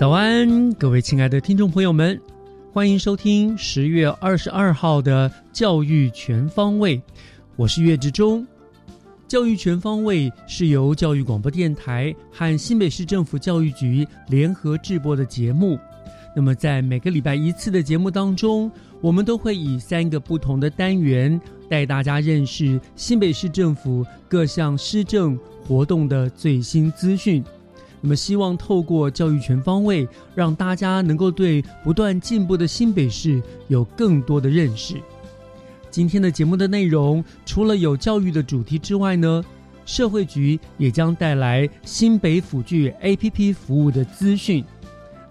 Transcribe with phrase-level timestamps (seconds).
[0.00, 2.18] 早安，各位亲爱的听众朋友们，
[2.72, 6.96] 欢迎收听十月二十二号的《教育全方位》，
[7.54, 8.40] 我是岳志忠。
[9.28, 15.78] 《教育全方位》是由教育广播电台和新北市政府教育局联合制播的节目。
[16.34, 27.44] 那么，在每个礼拜一次的节目当中，我们都会以三个不同的单元带大家认识新北市政府各项施政活动的最新资讯。
[28.00, 34.96] 那么，希望透过教育全方位，让大家能够对不断进步的新北市有更多的认识。
[35.90, 39.44] 今天的节目的内容，除了有教育的主题之外呢，
[39.84, 44.64] 社会局也将带来新北辅具 APP 服务的资讯。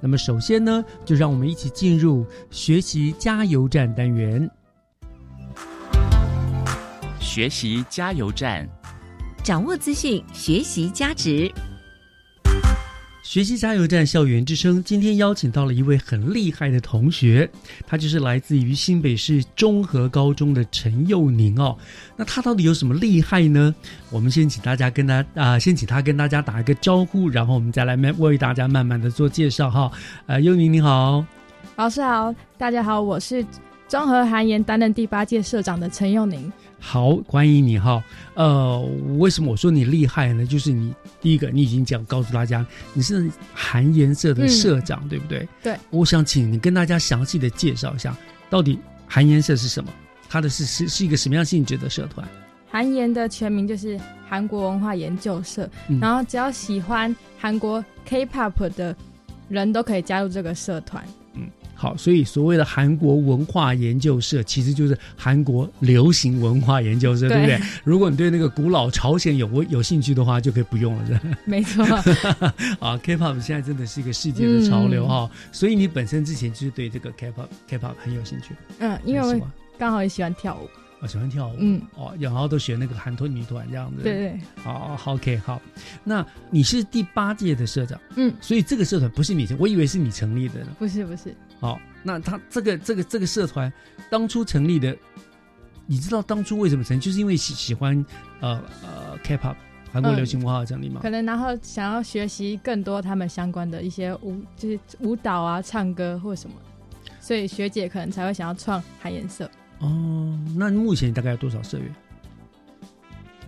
[0.02, 4.50] 那么，首先呢，就让我们一起进入学习加油站单元。
[7.20, 8.68] 学习加油站，
[9.44, 11.52] 掌握资讯，学习加值。
[13.30, 14.84] 学习加油站，校园之声。
[14.84, 17.48] 今天邀请到了一位很厉害的同学，
[17.86, 21.78] 他就是来自于新北市中和高中的陈佑宁哦。
[22.16, 23.76] 那他到底有什么厉害呢？
[24.10, 29.92] 我们先请大家跟他啊，先请他跟大家打一个招呼，然后我们再来为大家慢慢的做介绍哈。
[30.26, 31.24] 呃，佑宁你好，
[31.76, 33.46] 老师好，大家好，我是
[33.90, 36.54] 中和韩研担任第八届社长的陈佑宁。
[36.80, 38.02] 好，欢迎你哈。
[38.36, 38.80] 呃，
[39.18, 40.46] 为什么我说你厉害呢？
[40.46, 42.64] 就是你第一个，你已经讲告诉大家
[42.94, 45.50] 你是韩颜社的社长，对不对？
[45.64, 45.76] 对。
[45.90, 48.16] 我想请你跟大家详细的介绍一下，
[48.48, 49.92] 到底韩颜社是什么？
[50.30, 52.26] 它的是是是一个什么样性质的社团？
[52.70, 54.00] 韩研的全名就是
[54.30, 55.68] 韩国文化研究社，
[56.00, 58.96] 然后只要喜欢韩国 K-pop 的
[59.48, 61.04] 人都可以加入这个社团。
[61.82, 67.58] 好，所以所谓的韩国文化研究社，其实就是韩国流行文化研究社，对不对？
[67.86, 71.86] 如果你对那个古老朝鲜有有兴趣的话，就可以不用了，是没错。
[72.86, 78.54] 啊，K-pop 现在真的是一个世界的潮流哈，所以你本身之前就是对这个 K-pop K-pop 很有兴趣。
[78.80, 80.70] 嗯，因为我刚好也喜欢跳舞。
[81.02, 85.62] 我喜欢跳舞，嗯，哦，然后都学那个韩团女团这样子，对对，好，OK，好，
[86.04, 93.72] 那你是第八届的社长，嗯，所以这个社团不是你成，我以为是你成立的呢，不是不是，好，那他这个这个这个社团
[94.10, 94.96] 当初成立的，
[95.86, 97.00] 你知道当初为什么成立？
[97.00, 98.06] 就是因为喜喜欢
[98.42, 99.56] 呃呃 K-pop
[99.94, 101.00] 韩国流行文化成立吗？
[101.02, 106.56] 可能然后想要学习更多他们相关的一些舞，就是舞蹈啊、唱歌或什么，
[107.22, 109.50] 所以学姐可能才会想要创韩颜色。
[109.80, 111.94] 哦，那目前大概有多少社员？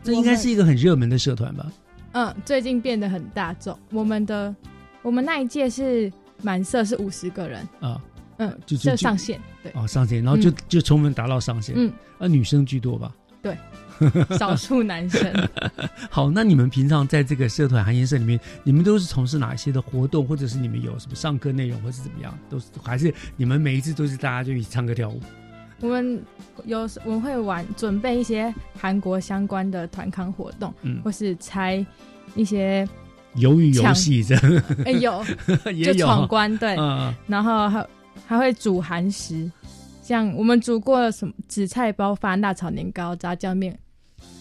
[0.04, 1.72] 这应该是一个很热门的社团吧？
[2.14, 3.78] 嗯，最近变得很大众。
[3.92, 4.54] 我们的
[5.02, 6.12] 我们那一届是
[6.42, 8.02] 满社是五十个人啊，
[8.38, 13.16] 嗯，就就上限对哦上限，然后就就充分达到上限，嗯，啊女生居多吧？
[13.42, 13.58] 对，
[14.38, 15.32] 少数男生。
[16.10, 22.38] 好，那你们平常在这个社团寒颜社里面，你们都是从事哪一些的活动，或者是你们有什么上课内容，或是怎么样？
[22.50, 25.22] 都是还是你们每一次都是大家就一起唱歌跳舞？
[25.82, 26.24] 我们
[26.66, 31.84] 有我们会玩准备一些韩国相关的团康活动，嗯，或是猜
[32.36, 32.88] 一些
[33.36, 35.24] 鱿鱼游戏这样，哎有
[35.84, 36.76] 就闯关对，
[37.28, 37.88] 然后还
[38.28, 39.52] 还会煮韩食，
[40.02, 43.78] 像我们煮过什么紫菜包饭、辣炒年糕、炸酱面，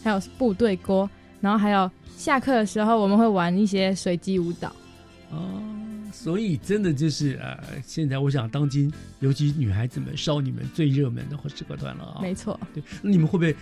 [0.04, 1.08] 还有部队锅，
[1.40, 4.70] 然后还有下课的时候我们会玩一些随机舞蹈，
[5.30, 5.38] 哦。
[6.12, 12.20] 所以真的就是呃，现在我想当今尤其女孩子们、少女们最热门的或社团了啊。
[12.20, 13.54] 没错，对，那你们会不会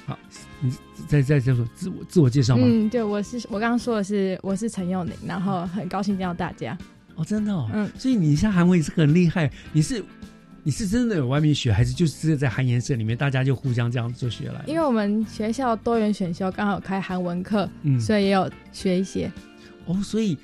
[0.05, 0.17] 好，
[0.61, 0.71] 你
[1.07, 2.63] 再再再说自我自我介绍吗？
[2.65, 6.77] 嗯，对，我是我刚刚说的是我是陈佑宁，然后很高兴见到大家。
[7.15, 10.03] 哦，真的哦，嗯，所以你像韩文也是很厉害，你是。
[10.63, 14.61] 你是真的有外面学，还是就是在韩研社里面，大家就互相这样做学来？
[14.67, 19.31] 因为我们学校多元选修刚好开韩文课，嗯，所以也有学一些。
[19.85, 20.37] 哦，所以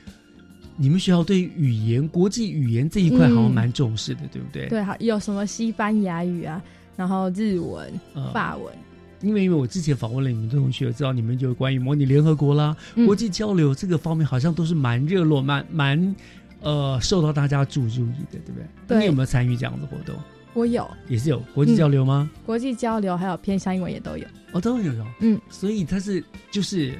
[0.79, 4.69] 你们学校对语言、国际语言这一块好像蛮重视的，对不对？
[4.69, 6.63] 对，好，有什么西班牙语啊，
[6.97, 7.93] 然后日文、
[8.33, 8.73] 法文。
[9.21, 16.17] 因为因为我之前访问了你们同学，知道你们就关于模拟联合国啦、国际交流这个方面，好像都是蛮热络、蛮蛮。
[16.61, 18.67] 呃，受到大家注注意的，对不对？
[18.89, 18.99] 对。
[18.99, 20.13] 你有没有参与这样的活动？
[20.55, 22.29] 我有，也是有国际交流吗？
[22.45, 24.27] 国际交流还有偏向英文也都有。
[24.51, 25.07] 哦，都有有。
[25.21, 26.21] 嗯，所以它是
[26.51, 26.99] 就是，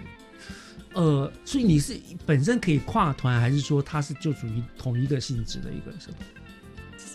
[0.99, 1.97] 呃，所以你是
[2.27, 6.17] 本身可以跨团，还是说它是就属于同一个性质的一个什么？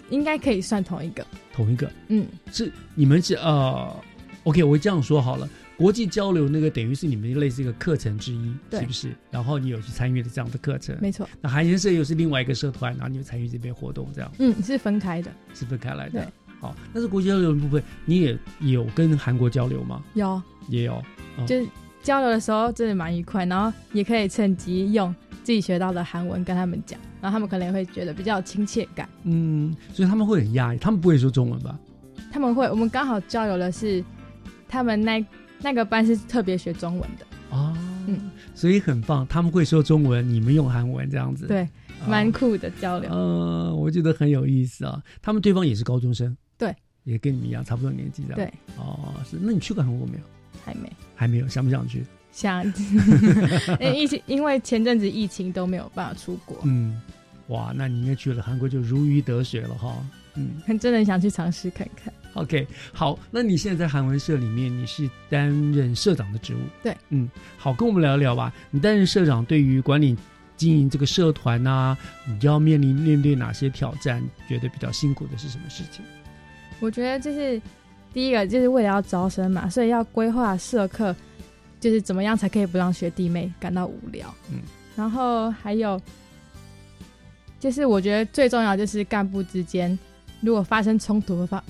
[0.09, 1.27] 应该可以算同一个。
[1.51, 1.91] 同一个。
[2.07, 3.93] 嗯，是你们是呃
[4.45, 5.49] ，OK，我这样说好了。
[5.75, 9.13] 国际交流那个等于是你们类似一个课程之一，是不是？
[9.29, 11.27] 然后你有去参与的这样的课程，没错。
[11.41, 14.31] 那韩研社又是另外一个社团，然后你有参与这边活动，这样。
[14.39, 16.31] 嗯，是分开的，是分开来的。
[16.61, 20.01] 好，但是国际交流的部分，你也有跟韩国交流吗？
[20.13, 21.03] 有，也有。
[21.47, 21.67] 就是
[22.03, 25.13] 交流的时候真的蛮愉快，然后也可以趁机用
[25.43, 29.09] 自己学到的韩文跟他们讲，然后他们可能也会觉得比较有亲切感。
[29.23, 31.79] 嗯，所以他们会很压抑，他们不会说中文吧？
[32.31, 34.03] 他们会，我们刚好交流的是
[34.67, 35.25] 他们那。
[35.65, 37.73] 那个班是特别学中文的哦，
[38.05, 39.25] 嗯，所以很棒。
[39.27, 41.65] 他们会说中文，你们用韩文这样子，对，
[42.05, 43.09] 蛮酷的交流。
[43.09, 45.01] 呃，我觉得很有意思啊。
[45.21, 48.35] 他们对方也是高中生，对，也跟你们一样，差不多年纪这样。
[48.35, 49.37] 对，哦，是。
[49.39, 50.23] 那你去过韩国没有？
[50.65, 51.47] 还没，还没有。
[51.47, 52.05] 想不想去？
[52.31, 52.65] 想。
[53.95, 56.57] 疫情，因为前阵子疫情都没有办法出国。
[56.63, 57.01] 嗯，
[57.47, 59.95] 哇，那你应该去了韩国就如鱼得水了哈。
[60.35, 62.11] 嗯，很真的想去尝试看看。
[62.33, 66.59] OK，好，那你现在在韩文社里面，你是担任社长的职务。
[66.81, 68.51] 对，嗯，好，跟我们聊一聊吧。
[68.71, 70.17] 你担任社长，对于管理
[70.57, 71.95] 经营这个社团啊，
[72.27, 74.23] 你就要面临面对哪些挑战？
[74.49, 76.03] 觉得比较辛苦的是什么事情？
[76.79, 77.61] 我觉得就是
[78.13, 81.15] 第一个，就是为了要招生嘛，所以要规划社课，
[81.79, 84.33] 就是怎么样才可以不让学弟妹感到无聊。
[84.51, 84.59] 嗯，
[84.95, 85.99] 然后还有
[87.59, 89.97] 就是我觉得最重要就是干部之间
[90.41, 91.63] 如果发生冲突的话。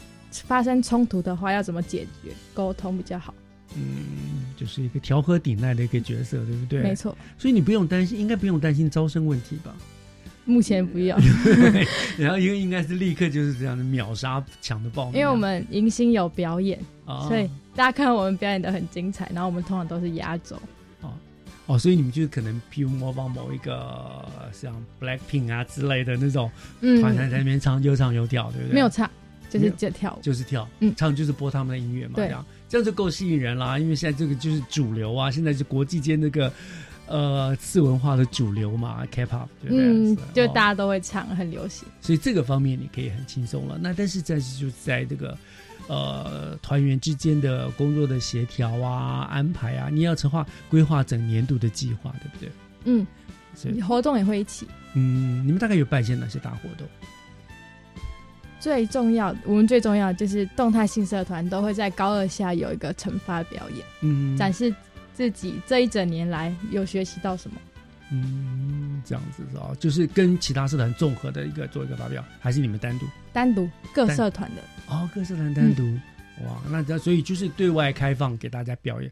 [0.48, 2.32] 发生冲突的话，要怎么解决？
[2.56, 3.32] 沟通比较好。
[3.76, 6.82] 嗯，就是一个调和顶赖的一个角色，对不对？
[6.82, 7.16] 没错。
[7.38, 9.76] 所以你不用担心，应该不用担心招生问题吧？
[10.46, 11.18] 目前不要。
[12.18, 15.16] 然后因为应该是立刻就是这样的秒杀抢的报名。
[15.16, 16.80] 因为我们迎新有表演，
[17.28, 19.30] 所以大家看到我们表演的很精彩。
[19.34, 20.56] 然后我们通常都是压轴。
[21.02, 21.14] 哦
[21.66, 26.52] 哦，所以你们就是可能譬如模仿某一个像 Blackpink 啊之类的那种
[27.02, 28.74] 团在那边唱又唱又跳，对不对？
[28.74, 29.10] 没有唱。
[29.50, 33.78] 就是就跳，就是跳，嗯，唱就是播他们的音乐嘛，这样这样就够吸引人啦。
[33.78, 36.52] 因为现在这个就是主流啊，现在是国际间那个
[37.08, 39.86] 呃次文化的主流嘛，K-pop，对不对？
[39.86, 41.88] 嗯，就大家都会唱，很流行。
[42.02, 43.78] 所以这个方面你可以很轻松了。
[43.82, 45.38] 那但是在就在这个
[45.88, 52.52] 呃团员之间的工作的协调啊、安排啊，你要策划规划整年度的计划，对不对？
[52.86, 53.06] 嗯，
[53.54, 54.68] 所以活动也会一起。
[54.94, 56.88] 嗯，你们大概有办些哪些大活动？
[58.60, 64.74] 最重要，我们最重要就是动态性社团都会在高二下有一个惩罚表演，嗯，展示
[65.14, 67.58] 自己这一整年来有学习到什么。
[68.12, 69.72] 嗯，这样子是吧？
[69.80, 73.06] 就是跟其他社团综合的一个做一个发表，还是你们单独？
[73.32, 75.84] 单独各社团的哦，各社团单独。
[76.46, 79.12] 哇，那所以就是对外开放给大家表演。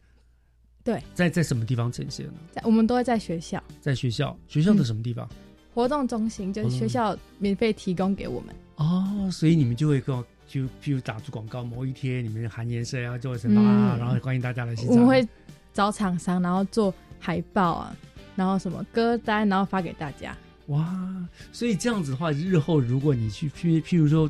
[0.84, 2.34] 对，在在什么地方呈现呢？
[2.52, 5.28] 在我们都会在学校，在学校，学校的什么地方？
[5.74, 8.54] 活动中心就是学校免费提供给我们。
[8.76, 10.16] 哦，所以你们就会跟
[10.48, 14.96] 就譬如打出广告，某一天你们韩颜色要做什么啊，然后欢迎大家来欣赏。
[14.96, 15.26] 我们会
[15.74, 17.96] 找厂商，然后做海报啊，
[18.36, 20.36] 然后什么歌单，然后发给大家。
[20.68, 24.30] 哇，所以这样子的话，日后如果你去譬譬如说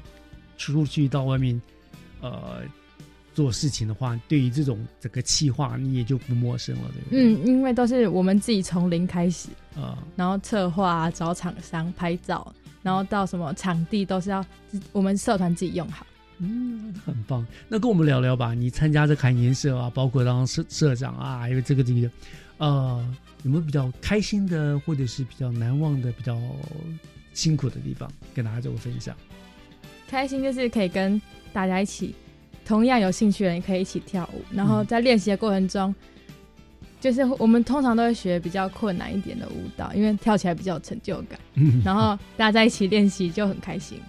[0.57, 1.61] 出去到外面，
[2.21, 2.61] 呃。
[3.33, 7.33] 做事情的话，对于这种整个企划，你也就不陌生了，对不对？
[7.33, 14.45] 嗯，因为都是我们自己从零开始啊，然后策划、找厂商、拍照，然后到什么场地都是要
[14.91, 16.05] 我们社团自己用好。
[16.43, 17.45] 嗯，很棒。
[17.67, 22.09] 那跟我们聊聊吧，你参加这海年社啊，包括当社社长啊，还有这个这个，
[22.57, 26.35] 呃，有没有比较开心的，或者是比较难忘的、比较
[27.33, 29.15] 辛苦的地方，跟大家做个分享？
[30.07, 31.21] 开心就是可以跟
[31.53, 32.15] 大家一起，
[32.65, 35.93] 同样有兴趣的人可以一起跳舞，然后在练习的过程中，
[36.99, 41.39] 就是我们通常都会学比较困难一点的舞蹈，因为跳起来比较有成就感。
[41.85, 43.99] 然后大家在一起练习就很开心。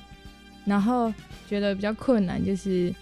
[0.65, 1.13] 然后
[1.49, 2.95] 觉得比较困难就是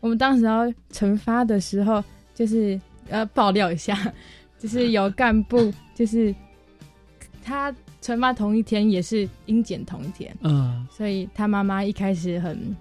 [0.00, 2.02] 我们当时要惩罚的时候，
[2.34, 3.96] 就是呃爆料一下。
[4.58, 6.34] 就是有干部，就是
[7.44, 12.76] 他惩罚同一天，也是英检同一天，嗯，所以他妈妈一开始很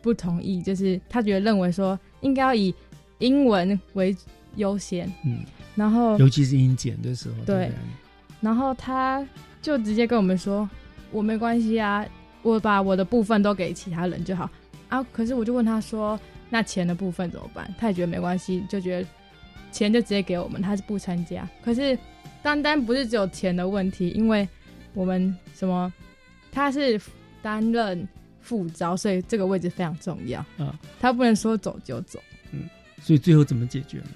[0.00, 2.74] 不同意，就是他觉得认为说应该要以
[3.18, 4.16] 英文为
[4.56, 5.40] 优先，嗯，
[5.74, 7.70] 然后尤其是英检的时候，对，
[8.40, 9.22] 然后他
[9.60, 10.66] 就直接跟我们说，
[11.12, 12.02] 我没关系啊，
[12.44, 14.48] 我把我的部分都给其他人就好
[14.88, 16.16] 啊，可是我就问他说，
[16.48, 17.68] 那钱的部分怎么办？
[17.76, 19.08] 他也觉得没关系，就觉得。
[19.72, 21.44] 钱就直接给我们，他是不参加。
[21.60, 21.98] 可是
[22.44, 24.48] 单单不是只有钱的问题，因为
[24.92, 25.92] 我们什么，
[26.52, 27.00] 他是
[27.42, 28.06] 担任
[28.40, 30.46] 副招，所以这个位置非常重要。
[30.58, 32.20] 嗯，他不能说走就走。
[32.52, 32.70] 嗯，
[33.02, 34.10] 所以最后怎么解决呢？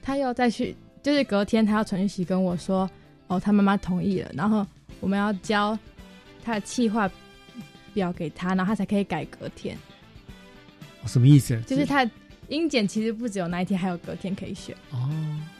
[0.00, 2.88] 他要再去，就是隔天他要传讯息跟我说，
[3.26, 4.64] 哦，他妈妈同意了，然后
[5.00, 5.76] 我们要交
[6.44, 7.10] 他的计划
[7.94, 9.76] 表给他，然后他才可以改隔天。
[11.06, 11.60] 什么意思？
[11.66, 12.08] 就是他。
[12.48, 14.74] 英检其实不只有那一天，还有隔天可以选。
[14.90, 15.08] 哦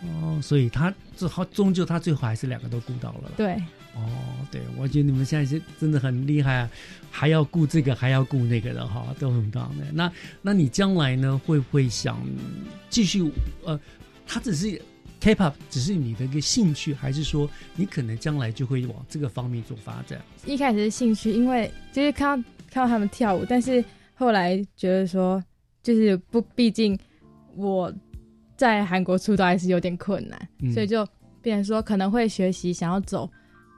[0.02, 3.30] 哦，所以他最后终究他最后还是两个都顾到了。
[3.36, 3.52] 对。
[3.94, 4.10] 哦，
[4.50, 6.70] 对，我觉得你们现在是真的很厉害啊，
[7.08, 9.84] 还要顾这个，还要顾那个的哈，都很棒的。
[9.92, 12.20] 那那你将来呢，会不会想
[12.88, 13.30] 继续？
[13.64, 13.78] 呃，
[14.26, 14.82] 他只是
[15.20, 20.20] K-pop，只是你的一个兴趣，还是说你可能将来就会往这个方面做发展？
[20.46, 23.84] 一开始是兴趣，因为就是看到看到他们跳舞，但是
[24.14, 25.42] 后来觉得说。
[25.82, 26.96] 就是不，毕竟
[27.56, 27.90] 我
[28.54, 31.08] 在韩国出道还是有点困难，所以就
[31.40, 33.26] 变成说可能会学习，想要走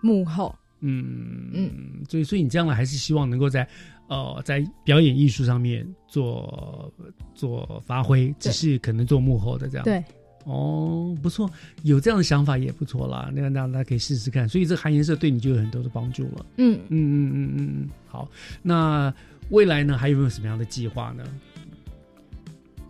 [0.01, 0.53] 幕后。
[0.81, 1.71] 嗯嗯，
[2.11, 3.65] 所以所以你将来还是希望能够在
[4.09, 6.93] 呃在表演艺术上面做
[7.37, 9.85] 做发挥，只是可能做幕后的这样。
[9.85, 10.03] 对，
[10.45, 11.51] 哦，不错，
[11.83, 13.31] 有这样的想法也不错啦。
[13.33, 14.49] 那那大家可以试试看。
[14.49, 16.47] 所以这韩颜色对你就有很多的帮助了。
[16.57, 17.89] 嗯嗯嗯嗯嗯。
[18.07, 18.29] 好，
[18.63, 19.13] 那
[19.51, 21.25] 未来呢还有没有什么样的计划呢？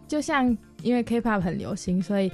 [0.08, 2.30] 就像因为 K-pop 很流行，所以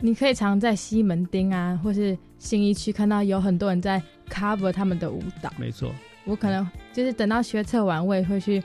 [0.00, 5.52] 你可以常在西门町啊，或是新一区看到有很多人在 cover 他们的舞蹈。
[5.58, 5.92] 没错，
[6.24, 8.62] 我可能就是等到学测完，我也会去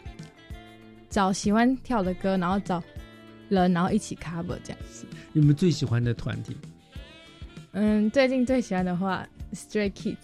[1.09, 2.83] 找喜欢跳的歌，然后找
[3.53, 5.05] 人，然后一起 cover 这样子。
[5.33, 6.57] 有没有最喜欢的团体？
[7.71, 10.17] 嗯，最近最喜欢的话，Stray Kids。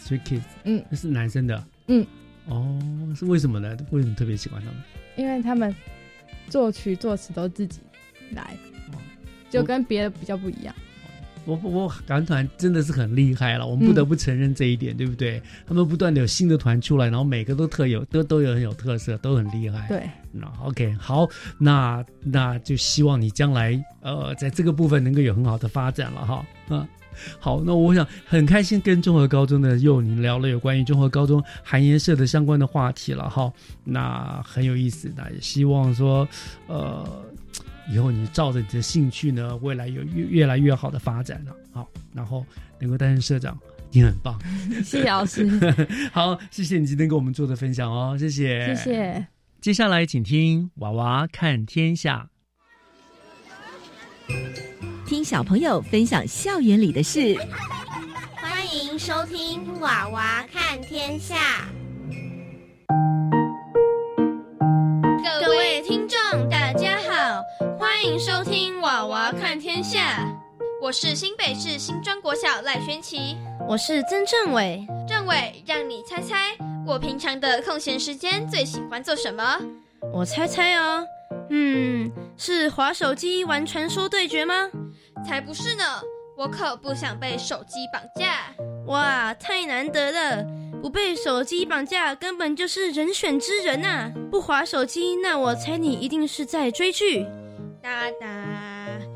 [0.00, 1.66] Stray Kids，嗯，那是男生的。
[1.88, 2.06] 嗯，
[2.46, 2.78] 哦，
[3.16, 3.76] 是为什么呢？
[3.90, 4.76] 为什么特别喜欢他们？
[5.16, 5.74] 因为他们。
[6.48, 7.78] 作曲作词都自己
[8.32, 8.56] 来，
[9.50, 10.74] 就跟别的比较不一样。
[11.48, 15.40] 我我港团真的是很厉害了，我们不得不承认这一点，对不对？
[15.66, 19.88] 他们不断的有新的团出来，然后每个都特有，都都有很有特色，都很厉害。
[19.88, 21.26] 对，那 OK 好，
[21.58, 26.46] 那那就希望你将来呃在这个部分能够有很好的发展了哈。
[26.68, 26.86] 嗯，
[27.40, 33.50] 好，那我想很开心跟综合高中的幼宁聊了有关于综合高中韩颜社的相关的话题了哈。
[33.84, 36.28] 那很有意思，那也希望说
[36.66, 37.24] 呃。
[37.90, 41.56] 以后你照着你的兴趣呢，未来有越越来越好的发展了。
[41.72, 42.44] 好，然后
[42.78, 43.58] 能够担任社长，
[43.90, 44.38] 你很棒。
[44.84, 45.48] 谢谢老师。
[46.12, 48.74] 好，谢谢你今天跟我们做的分享哦，谢谢。
[48.74, 49.26] 谢谢。
[49.60, 52.28] 接下来请听《娃娃看天下》，
[55.04, 57.36] 听小朋友分享校园里的事。
[58.36, 61.34] 欢迎收听《娃娃看天下》。
[68.18, 70.26] 迎收听《娃娃看天下》，
[70.82, 73.36] 我是新北市新庄国小赖宣琪，
[73.68, 74.84] 我是曾正伟。
[75.06, 79.60] 正伟，让你猜猜，我平常的空闲时间最喜欢做什么？
[80.12, 81.06] 我猜猜哦，
[81.50, 84.68] 嗯，是划手机玩传说对决吗？
[85.24, 85.84] 才不是呢，
[86.36, 88.52] 我可不想被手机绑架。
[88.88, 90.44] 哇，太难得了，
[90.82, 94.10] 不被手机绑架根本就是人选之人呐！
[94.28, 97.24] 不划手机，那我猜你一定是在追剧。
[97.82, 98.26] 哒哒，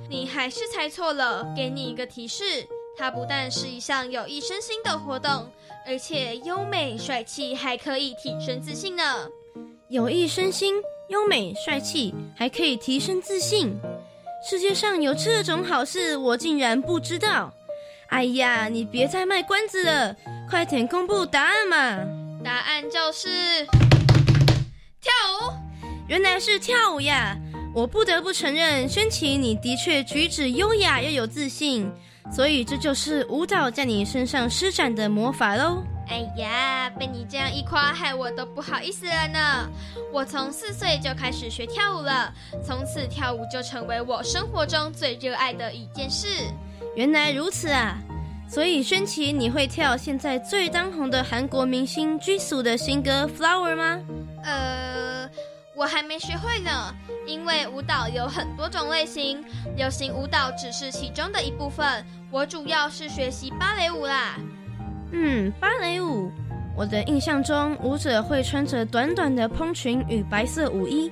[0.09, 1.52] 你还是猜错了。
[1.57, 2.45] 给你一个提示，
[2.97, 5.50] 它不但是一项有益身心的活动，
[5.87, 9.02] 而且优美帅气，还可以提升自信呢。
[9.88, 10.75] 有益身心，
[11.09, 13.78] 优美帅气，还可以提升自信。
[14.49, 17.52] 世界上有这种好事，我竟然不知道。
[18.09, 20.16] 哎呀，你别再卖关子了，
[20.49, 22.04] 快点公布答案嘛！
[22.45, 23.64] 答案就是
[25.00, 25.52] 跳舞。
[26.09, 27.37] 原来是跳舞呀！
[27.75, 31.91] 我不得不承认，轩琪，你的确举止优雅又有自信。
[32.31, 35.83] 所以这就是舞蹈在你身上施展的魔法喽。
[36.09, 39.69] 哎呀，被你这样一夸，害我都不好意思了呢。
[40.12, 42.33] 我从四岁就开始学跳舞了，
[42.64, 46.29] 从此跳舞就成为我生活中最热爱的一件事。
[46.95, 47.99] 原来如此啊！
[48.49, 54.00] 所以宣琪，你会跳现在最当红的韩国明星 Jisoo 的新歌《Flower》吗？
[54.45, 55.29] 呃，
[55.83, 56.95] 我还没学会呢，
[57.27, 59.45] 因为舞蹈有很多种类型，
[59.77, 62.07] 流行舞蹈只是其中的一部分。
[62.31, 64.37] 我主要是学习芭蕾舞啦。
[65.11, 66.31] 嗯，芭蕾舞，
[66.77, 71.11] 我的印象中，舞者会穿着短短的蓬裙与白色舞衣，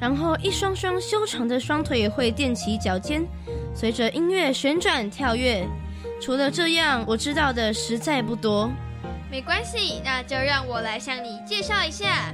[0.00, 3.26] 然后一双双修长的双腿会踮起脚尖，
[3.74, 5.66] 随着音乐旋转跳跃。
[6.20, 8.70] 除了这样，我知道的实在不多。
[9.28, 12.32] 没关系，那就让我来向你介绍一下。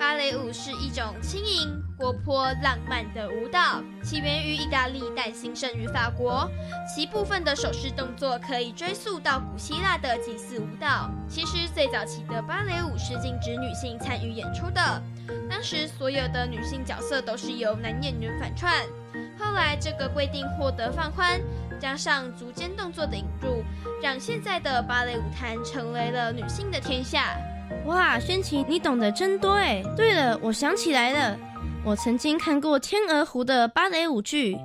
[0.00, 6.50] 芭蕾舞是一种轻盈、活泼、浪漫的舞蹈，起源于意大利，但兴盛于法国。
[6.88, 11.10] 其部分的手势动作可以追溯到古希腊的祭祀舞蹈。
[11.28, 14.80] 其实最早期的芭蕾舞是禁止女性参与演出的，
[15.50, 18.72] 当时所有的女性角色都是由男演员反串。
[19.38, 21.38] 后来这个规定获得放宽，
[21.78, 23.62] 加上足尖动作的引入，
[24.02, 27.36] 让现在的芭蕾舞坛成为了女性的天下。
[27.86, 29.82] 哇，宣琪，你懂得真多哎！
[29.96, 31.36] 对了，我想起来了，
[31.84, 34.56] 我曾经看过《天鹅湖》的芭蕾舞剧，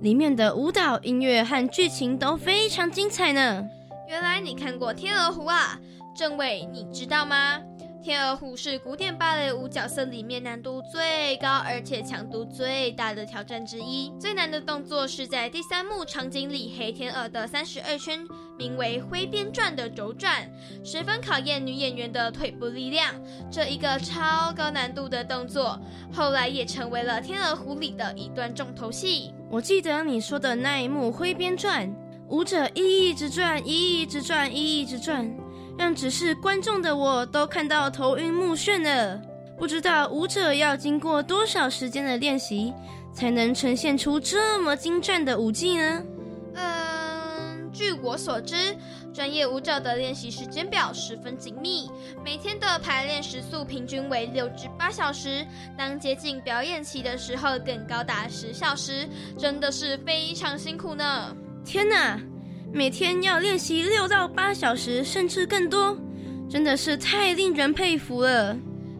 [0.00, 3.66] 里面的舞蹈、音乐和剧情都非常精彩呢。
[4.08, 5.78] 原来你看过《天鹅湖》啊，
[6.16, 7.58] 正伟，你知道吗？
[8.08, 14.10] 天鹅湖是古典芭蕾舞角色里面难度最高，而且强度最大的挑战之一。
[14.18, 20.50] 最难的动作是在第三幕场景里，黑天鹅的三十二圈，名为挥鞭转的轴转，
[20.82, 23.14] 十分考验女演员的腿部力量。
[23.52, 25.78] 这一个超高难度的动作，
[26.10, 29.34] 后来也成为了天鹅湖里的一段重头戏。
[29.50, 31.94] 我记得你说的那一幕挥鞭转，
[32.30, 35.30] 舞者一直转，一直转，一直转。
[35.78, 39.22] 让只是观众的我都看到头晕目眩了。
[39.56, 42.74] 不知道舞者要经过多少时间的练习，
[43.12, 46.02] 才能呈现出这么精湛的舞技呢？
[46.54, 48.76] 嗯，据我所知，
[49.12, 51.90] 专业舞者的练习时间表十分紧密，
[52.24, 61.36] 每天的排练时速平均为六至八小时，当接近表演期的时候更高达十小时，真的是非常辛苦呢。
[61.64, 62.20] 天哪！
[62.70, 65.96] 每天要练习六到八小时，甚至更多，
[66.50, 68.56] 真的是太令人佩服了。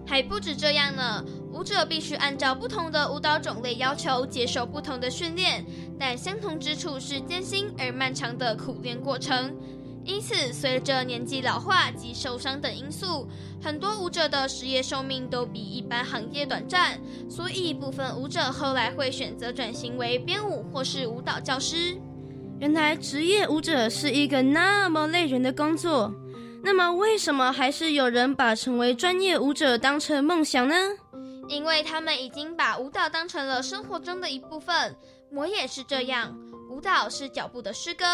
[0.07, 5.64] 还不止这样呢，舞者必须按照不同的舞蹈种类要求，接受不同的训练，
[5.98, 9.54] 但相同之处是艰辛而漫长的苦练过程。
[10.02, 13.28] 因此，随着年纪老化及受伤等因素，
[13.62, 21.98] 很多舞者的职业寿命都比一般行业短暂，所以部分舞者后来会选择转型为编舞或是舞蹈教师。
[22.61, 26.12] 原来职业舞者是一个那么累人的工作，
[26.62, 30.75] 那么为什么还是有人把成为专业舞者当成梦想呢？
[31.49, 34.94] 因为他们已经把舞蹈当成了生活中的一部分。
[35.31, 36.37] 我也是这样，
[36.68, 38.05] 舞蹈是脚步的诗歌，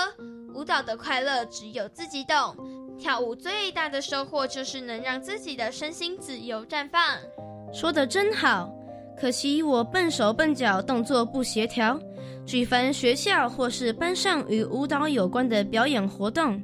[0.54, 2.54] 舞蹈的快乐只有自己懂。
[2.98, 7.02] 跳舞最大的收获就是能让自己的身心自由绽放。
[7.72, 8.70] 说的真好，
[9.18, 11.98] 可惜我笨手笨脚，动作不协调。
[12.46, 16.62] 举凡学校或是班上与舞蹈有关的表演活动，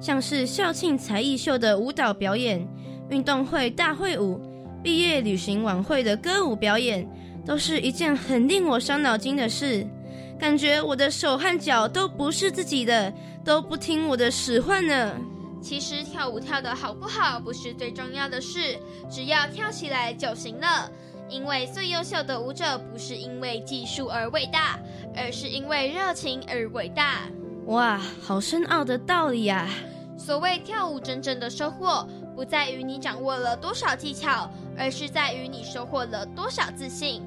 [0.00, 2.66] 像是校庆才艺秀的舞蹈表演、
[3.08, 4.40] 运动会大会舞、
[4.82, 7.08] 毕业旅行晚会的歌舞表演，
[7.46, 9.86] 都是一件很令我伤脑筋的事。
[10.38, 13.12] 感觉我的手和脚都不是自己的，
[13.44, 15.14] 都不听我的使唤呢。
[15.62, 18.76] 其实跳舞跳得好不好不是最重要的事，
[19.08, 20.90] 只要跳起来就行了。
[21.32, 24.78] 因为最优秀的舞者不是因为技术而伟大，
[25.16, 27.22] 而是因为热情而伟大。
[27.68, 29.66] 哇，好深奥的道理呀！
[30.18, 37.22] 所谓跳舞真正的收获，不在于你掌握了多少技巧，而是在于你收获了多少自信。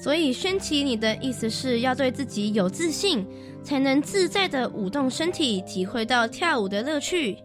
[0.00, 3.26] 所以，宣奇，你的意思是要对自己有自信，
[3.64, 7.36] 才能自在的舞动身体，体会到跳舞的乐趣。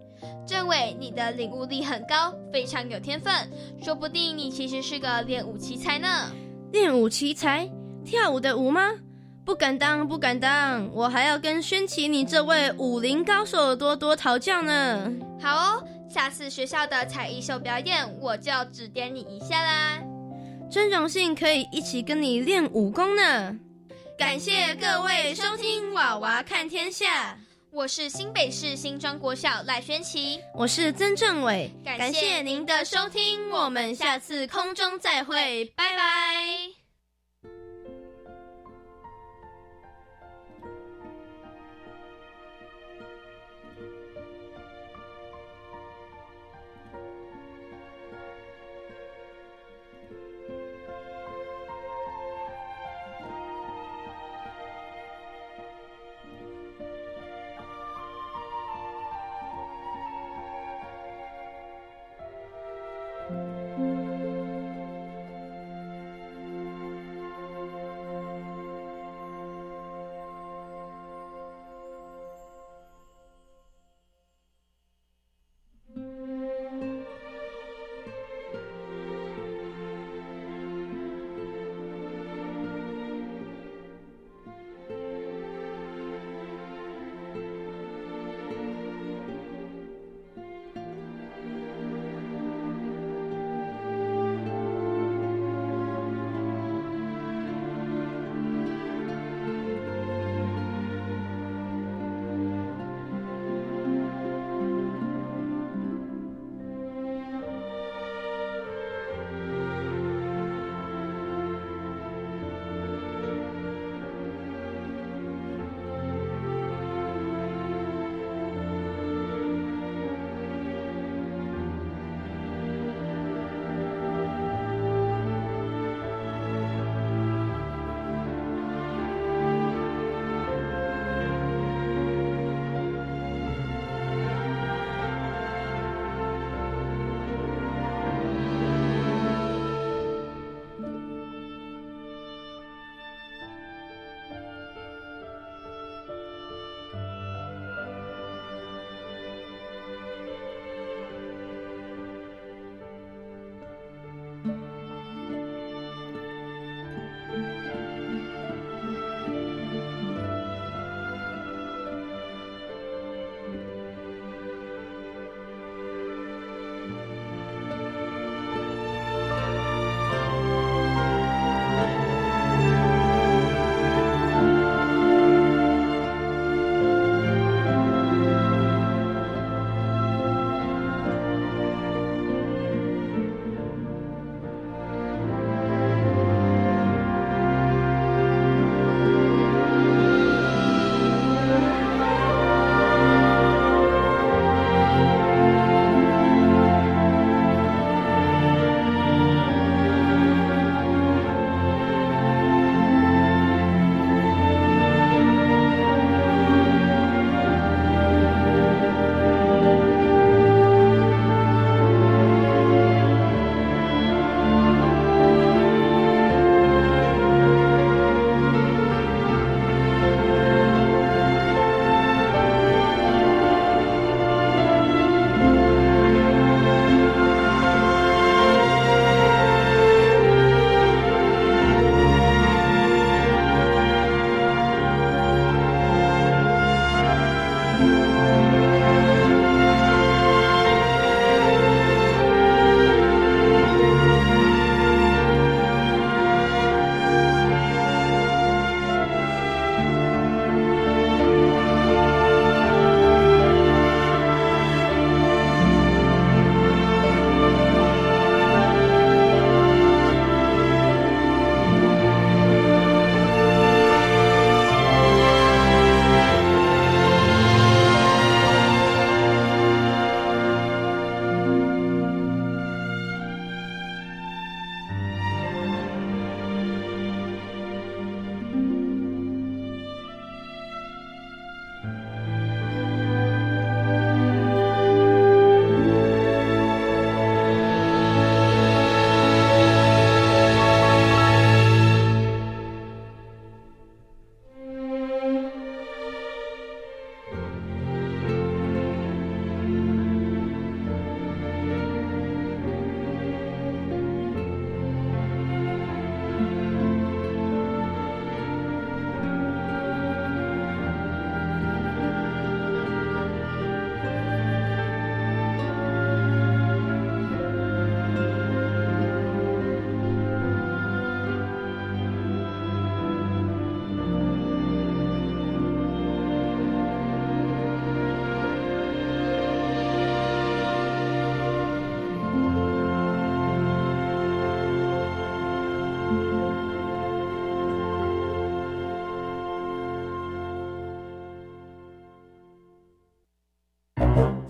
[0.45, 3.34] 政委，你的领悟力很高，非常有天分，
[3.82, 6.32] 说不定你其实是个练武奇才呢。
[6.71, 7.69] 练武奇才，
[8.03, 8.91] 跳舞的舞吗？
[9.45, 15.12] 不敢当，不敢当，我还要跟宣琪你这位武林高手多多讨教呢。
[15.41, 20.01] 好哦，下次学校的才艺秀表演，我就指点你一下啦。
[20.71, 23.56] 真荣幸可以一起跟你练武功呢。
[24.17, 27.34] 感谢各位收听《娃娃看天下》。
[27.75, 36.83] 我是新北市新庄国小赖宣琪，我是曾正伟，感谢您的收听，我们下次空中再会，拜拜。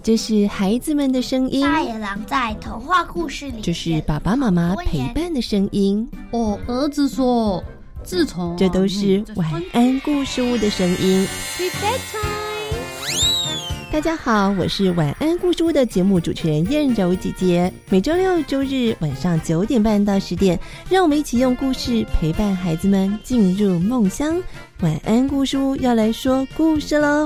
[0.03, 1.61] 这是孩子们的声音。
[1.61, 3.61] 大野狼在童话故事里。
[3.61, 6.05] 这是爸爸妈妈陪伴的声音。
[6.29, 7.63] 我儿子说，
[8.03, 11.25] 自从这都是晚安故事屋的声音。
[13.93, 17.71] 大家好，我是晚安故事屋的节目主持人燕柔姐姐。
[17.87, 24.37] 每周六周日晚上九点半到十点，让我们一起用故事陪伴孩子们进入梦乡。
[24.81, 27.25] 晚安故事屋要来说故事喽。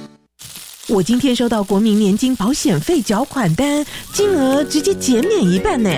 [0.91, 5.89] 我今天收到国民年金保险费缴款单，金额直接减免一半呢。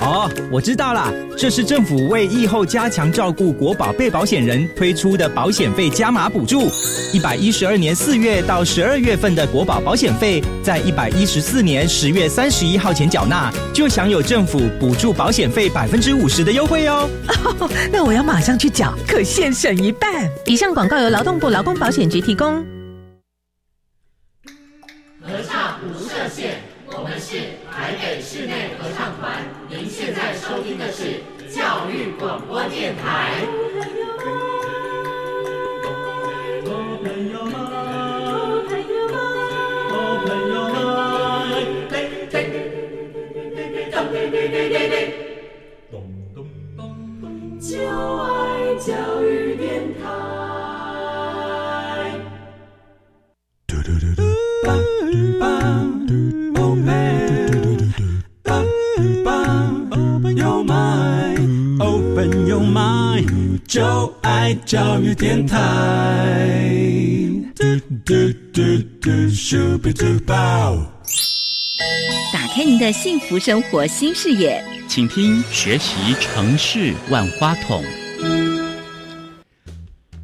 [0.00, 6.70] 哦，我知道了，这是政府为疫后加强照顾国保被保险人推出的保险费加码补助。
[7.12, 17.10] 一百一十二年四月到十二月份的国保保险费，在一百一十四年十月三十一号前缴纳，就享有政府补助保险费百分之五十的优惠哦。
[17.90, 20.30] 那我要马上去缴，可现省一半。
[20.46, 22.64] 以上广告由劳动部劳工保险局提供。
[32.18, 33.46] 广播电台。
[47.60, 49.57] 就爱教育
[63.66, 66.50] 就爱教育电台
[67.54, 67.64] 嘟
[68.02, 68.14] 嘟
[69.00, 69.18] 嘟
[69.78, 70.32] 嘟。
[72.32, 77.84] 打开您的幸福生活新视野，请听学习城市万花筒。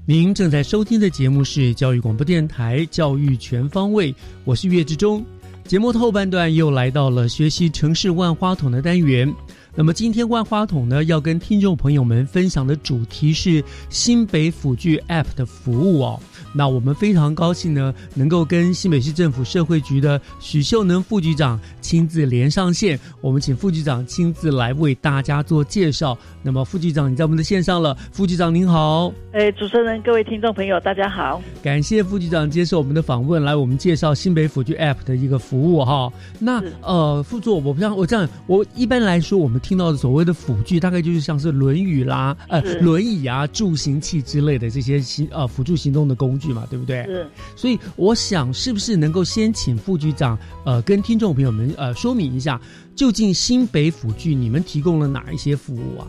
[0.06, 4.14] 您正在收听的节目是教育广播电台教育全方位，
[4.44, 5.24] 我是岳志忠。
[5.64, 9.32] 节目的后半段又来到了学习城市万花筒的单元。
[9.76, 16.20] 那么今天万花筒呢，要跟听众朋友们分享的主题是新北辅剧 App 的服务哦。
[16.54, 22.98] 那我们非常高兴呢，能够跟新北市政府社会局的许秀能副局长亲自连上线。
[23.20, 26.16] 我们请副局长亲自来为大家做介绍。
[26.42, 27.96] 那么副局长，你在我们的线上了。
[28.12, 31.42] 副局长您好，哎，主持人、各位听众朋友，大家好。
[31.62, 36.12] 感谢副局长接受我们的访问，来我们介绍新北辅具 App 的一个服务哈。
[36.38, 46.43] 那呃，副座，我不像我这样，我一般来说，我们听到的所谓的辅具，大概就是像是轮椅啦、呃轮椅啊、助行器之类的这些行呃辅助行动的工具。
[46.52, 47.04] 嘛，对不对？
[47.04, 47.26] 是，
[47.56, 52.60] 所以我想，是不是能够先请副局长，呃，跟听众朋友们，呃，说明一下，
[52.94, 56.06] 究竟新北辅具你们提供了哪一些服务啊？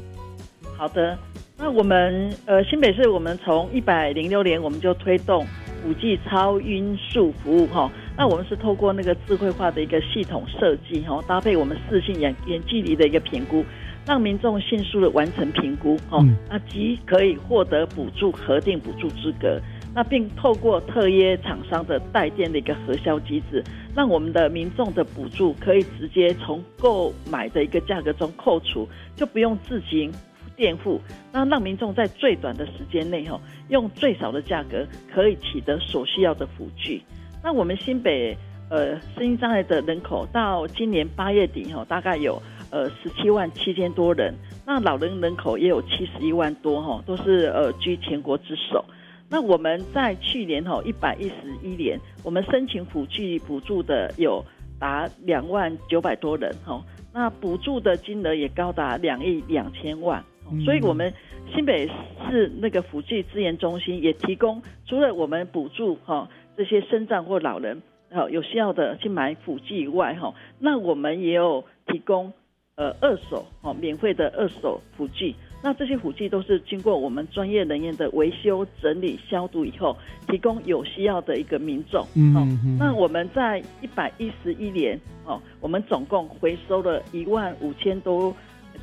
[0.77, 1.17] 好的，
[1.57, 5.45] 那我们呃，新北市我们从一百零六年我们就推动
[5.87, 13.63] 五 G 超音速服务哈，那我们是透过那个智慧化的一个系统设计哈，搭配我们视性远远距离的一个评估，
[14.05, 19.59] 让民众迅速的完成评估哦，那即可以获得补助核定补助资格。
[19.95, 23.63] 那并透过特约厂商的代垫的一个核销机制，
[23.95, 30.11] 让我们的民众的补助可以直接从购买的一个价格中扣除，就不用自行
[30.57, 30.99] 垫付。
[31.31, 37.01] 那让民众在最短的时间内，哈，用最少的价格可以取得所需要的辅具。
[37.41, 38.35] 那我们新北
[38.69, 44.35] 呃声音障碍的人口到今年八月底，哈，大概有呃十七万七千多人。
[44.65, 48.83] 那老人人口也有七十一万多，哈，都是呃居全国之首。
[49.29, 54.43] 那我们在去年哈一百一十一年，我们申请辅具补助的有
[54.79, 60.23] 达两万九百多人哈，那补助的金额也高达两亿两千万，
[60.63, 61.11] 所以我们
[61.53, 61.87] 新北
[62.29, 72.31] 市那个辅具资源中心也提供，除了我们补助哈这些身障或老人哈有需要的去买辅具以外哈，那我们也有提供
[72.75, 75.33] 呃二手哦免费的二手辅具。
[75.65, 79.97] 那这些辅具都是经过我们专业人员的维修、整理、消毒以后，
[80.27, 82.05] 提供有需要的一个民众。
[82.15, 88.31] 嗯，那我们在一百一十一年，哦，我们总共回收了一万五千多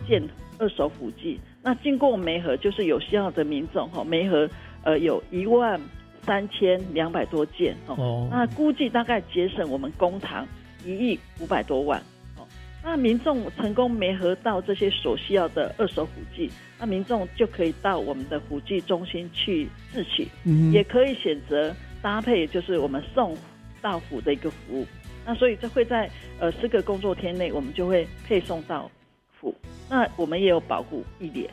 [0.09, 0.21] 件
[0.59, 1.39] 二手辅具。
[1.63, 4.51] 那经过梅河，就是有需要的民众，哈，煤核
[4.83, 5.81] 呃有一万
[6.27, 10.45] 三千两百多件哦，那估计大概节省我们公堂
[10.85, 12.12] 一亿五百多万哦。
[12.85, 20.27] 那民众成功没合到这些所需要的二手辅具，那民众就可以到我们的辅具中心去自取，
[20.73, 23.37] 也可以选择搭配就是我们送
[23.81, 24.87] 到府的一个服务。
[25.25, 28.91] 那所以这会在呃四个工作天内，我们就会配送到
[29.41, 29.55] 府。
[29.89, 31.49] 那我们也有保护一点。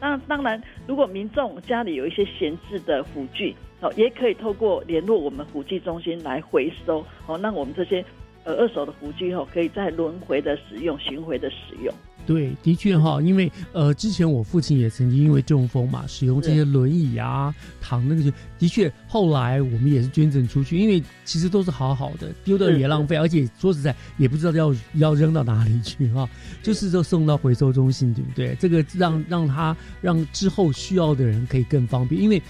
[0.00, 8.04] 那当然，如果民众家里有一些闲置的辅具，哦，也可以透过联络我们辅具中心来回收，哦，那我们这些
[8.44, 11.94] 呃二手的辅具后，可以再轮回的使用、巡回的使用。
[12.24, 26.28] 对，的确哈，因为呃，之前我父亲也曾经因为中风嘛，使用这些轮椅啊、躺那个就，的确，后来我们也是捐赠出去，因为其实都是好好的，丢掉也浪费，而且说实在也不知道要要扔到哪里去哈，
[26.62, 28.56] 就是说送到回收中心，对不对？
[28.60, 32.40] 这个让让他让之后需要的人可以更方便，因为。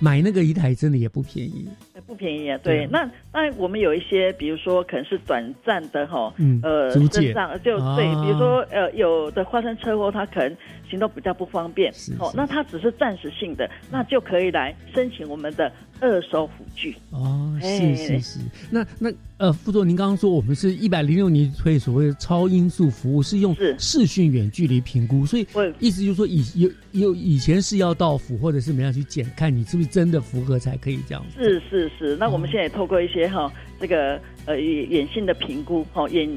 [0.00, 1.66] 买那个一台真的也不便宜，
[2.06, 2.58] 不便宜啊。
[2.62, 6.32] 对，那当然我们有一些，比如说可能是短暂的哈，
[6.62, 10.56] 呃，身上就对，比如说呃，有的发生车祸，他可能
[10.90, 15.70] 行动比较不方便，哦，那他只是暂时性的，那就可以来申请我们的。
[16.00, 16.94] 二手辅具。
[17.10, 18.38] 哦，是是是，
[18.70, 25.44] 那那呃，副座，您刚刚说我们是一百零六年推所谓的超音速服务，是用视讯远距离评估，所以
[25.80, 31.24] 意思就是说以有有以前是要到府或者是怎么样去检看你是不是真的符合才可以这样。
[31.36, 36.28] 是是是，那我们现在也透过一些哈这个呃眼性的评估哈眼。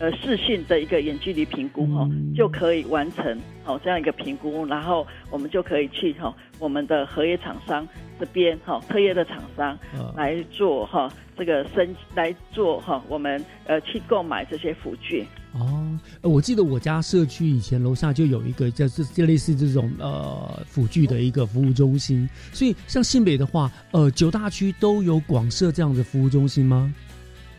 [0.00, 7.86] 呃，视讯的一个远距离评估哈，就可以完成好这样一个评估，然后我们就可以去哈我们的合约厂商
[8.18, 9.78] 这边哈特约的厂商
[10.16, 15.86] 来做哈这个申来做哈我们呃去购买这些辅具哦。
[16.22, 26.90] 我记得我家社区以前楼下就有一个就是就类似这种呃辅具的一个服务中心，所以像新北的话，呃九大区都有广设这样的服务中心吗？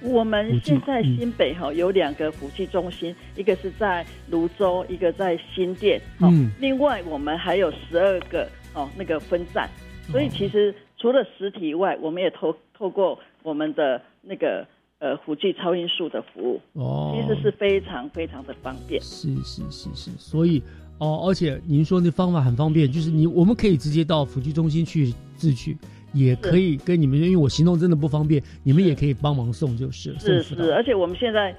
[0.04, 6.02] 我们现在新北哈有两个福气中心，一个是在泸州，一个在新店。
[6.20, 9.70] 嗯，另外我们还有十二个哦那个分站，
[10.10, 14.66] 所以其实除了实体以外，我们也透透过我们的那个
[14.98, 19.00] 呃辅具超音速的服务，哦，其实是非常非常的方便。
[19.02, 20.64] 是是是是，所以
[20.98, 25.78] 哦，而且您说那方法很方便，就是你我们可以直接到辅具中心去自取。
[26.13, 31.56] 也可以跟你们，因为我行动真的不方便，你们也可以帮忙送，就是是是，而且我们现在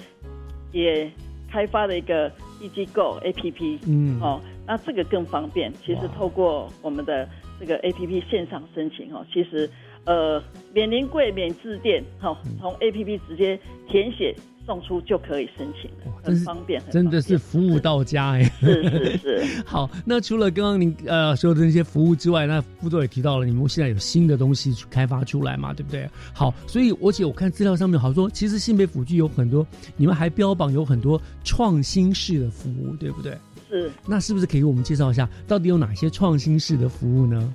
[0.72, 1.10] 也
[1.50, 5.72] 开发了一个 E G Go A P P，嗯，哦，那这个更方便。
[5.84, 9.68] 其实透过我们的这个 A P P 线上申请，哦，其实
[10.04, 10.42] 呃
[10.74, 14.34] 免临柜、免致电，哈，从 A P P 直接填写。
[14.64, 18.44] 送出就可以申请了，很方便，真的是服务到家哎。
[18.60, 19.62] 是是是。
[19.66, 26.08] 好，那除了刚刚您呃说的那些服务之外，那副座也提到了，你们现在有新的东西去开发出来嘛，对不对？
[26.32, 33.36] 好，所以而且我看资料上面好说，其实新北辅具有很多，你们还标榜有很多创新式的服务，对不对？
[33.68, 33.90] 是。
[34.06, 37.52] 那是不是可以给我们介绍一下，到底有哪些创新式的服务呢？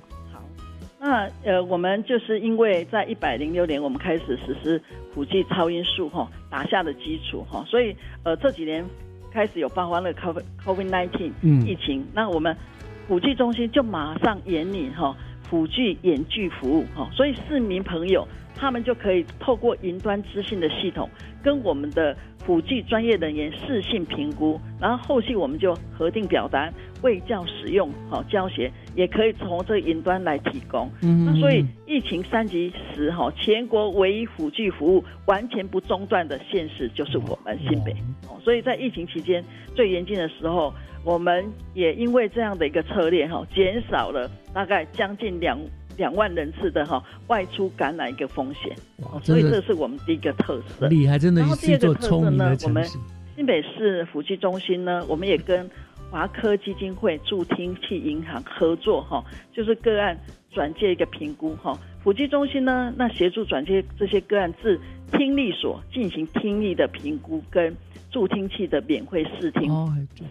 [1.00, 4.82] 那呃，我们就是因为在一百零六年，我们开始实施
[5.14, 8.84] 普及超音速哈，打下的基础哈，所以呃这几年
[9.32, 11.32] 开始有爆发了 COVID COVID nineteen
[11.64, 12.56] 疫情，那我们
[13.06, 15.16] 普及中心就马上引领哈
[15.48, 21.08] 普具远距服务哈，所以市民朋友他们就可以透过云端资讯的系统
[21.42, 22.16] 跟我们的。
[22.46, 30.90] 辅具专业人员视性评估，然后后续我们就核定表单，为教使用，好教学也可以从这云端来提供。
[31.02, 37.92] 嗯，那所以疫情三级时，哈，全国唯一辅具服务完全不中断的现实就是我们新北。
[38.28, 40.72] 哦，所以在疫情期间最严峻的时候，
[41.04, 45.58] 我们也因为这样的一个策略，哈，减少了大概将近两。
[45.98, 48.72] 两万人次的哈外出感染一个风险，
[49.20, 50.86] 所以这是我们第一个特色。
[50.86, 51.40] 厉害，真的。
[51.40, 52.84] 然后第二个特色呢，我们
[53.34, 55.68] 新北市辅具中心呢，我们也跟
[56.10, 60.18] 华科基金会助听器银行合作哈，就是个案
[60.50, 61.78] 转介一个评估哈。
[62.02, 64.80] 辅具中心呢，那协助转介这些个案至
[65.12, 67.76] 听力所进行听力的评估跟
[68.10, 69.70] 助听器的免费试听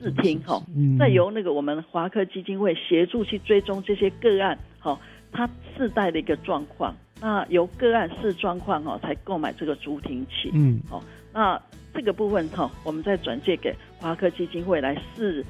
[0.01, 0.59] 试听哈，
[0.97, 4.99] 再由那个我们华科基金会协助去追踪这些个案哈。
[5.31, 5.47] 他
[5.77, 10.49] 自带的一个状况，那由个案视状况哦，才购买这个助听器。
[10.53, 11.03] 嗯，哦，
[11.33, 11.61] 那
[11.93, 15.45] 这个部分哈，我们再转借给华科基金会来试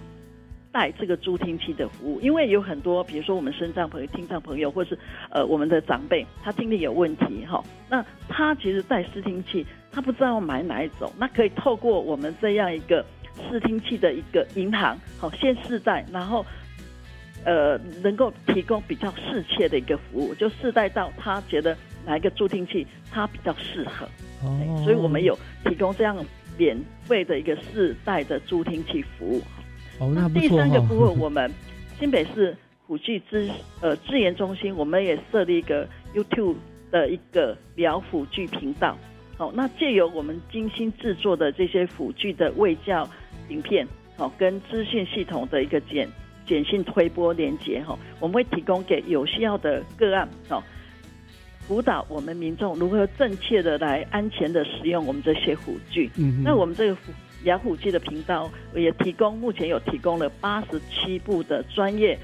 [0.77, 2.21] 带这个助听器的服务。
[2.21, 4.95] 因为有很多，比如说我们身障朋友、听障朋友，或是
[5.31, 13.03] 呃我们的长辈，他听力有问题哈，那他其实带视听器，他不知道买哪一种，那可以透过我们这样一个
[13.49, 16.45] 视听器的一个银行，好先试戴，然后。
[17.45, 24.05] 呃能够提供比较适切的一个服务，就试戴到他觉得哪一个助听器他比较适合，
[24.43, 26.17] 哦，所以我们有提供这样
[26.57, 29.41] 免费的一个试戴的助听器服务。
[29.99, 31.51] 哦，那第三个部分，我们
[31.99, 33.49] 新北市虎具资
[33.81, 36.55] 呃资源中心，我们也设立一个 YouTube
[36.91, 38.97] 的一个聊辅具频道。
[39.37, 43.07] 好，那借由我们精心制作的这些辅具的卫教
[43.49, 46.07] 影片，好，跟资讯系统的一个简
[46.45, 50.63] 简讯推播连接，哈，我们会提供给有需要的个案，哦，
[51.67, 56.09] 辅导我们民众如何正确的来安全的使用我们这些辅具。
[56.17, 56.97] 嗯，那我们这个
[57.47, 62.17] 雅虎机的频道也提供，目前有提供了八十七部的专业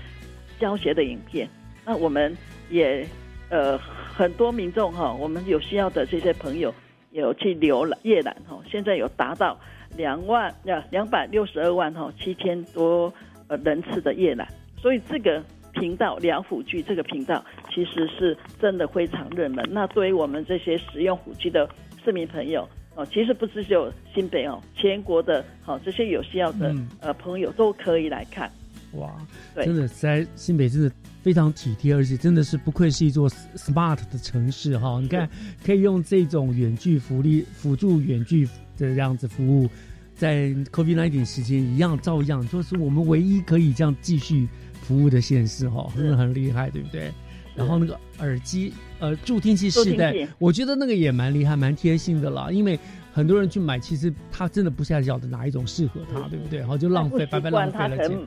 [0.60, 1.50] 教学的影片。
[1.84, 2.38] 那我们
[2.70, 3.06] 也
[3.50, 6.74] 呃很多民众哈，我们有需要的这些朋友。
[7.14, 9.56] 有去浏览阅览哈，现在有达到
[9.96, 13.14] 两万呀两百六十二万哈七千多
[13.48, 14.48] 呃人次的阅览，
[14.82, 15.44] 所以这个
[15.74, 19.64] 频道聊虎剧这个频道其实是真的非常热门。
[19.70, 21.70] 那对于我们这些使用辅具的
[22.04, 28.52] 市民朋友哦，其实不是只有新北哦，全国的好这些有需要的呃朋友都可以来看。
[28.94, 29.12] 哇，
[29.56, 30.92] 真的在新北真的。
[31.24, 35.00] 非常体贴，而且真的是不愧是一座 smart 的城市哈！
[35.02, 35.26] 你看，
[35.66, 39.70] 可以用这种远距福利辅助远距的这样子服务，
[40.16, 44.46] 在 COVID 那一点时间一样照样，就是我们唯一可以这样继续
[44.82, 47.10] 服务的县市哈，真的很厉害，对不对？
[47.56, 52.80] 然后那个耳机呃助听器试戴，我觉得那个也蛮厉害、蛮贴心的啦，因为
[53.14, 56.60] 很多人去买，其实他真的不下晓得哪一种适合他，对不对？
[56.60, 58.20] 然后就浪费，白白浪费了钱。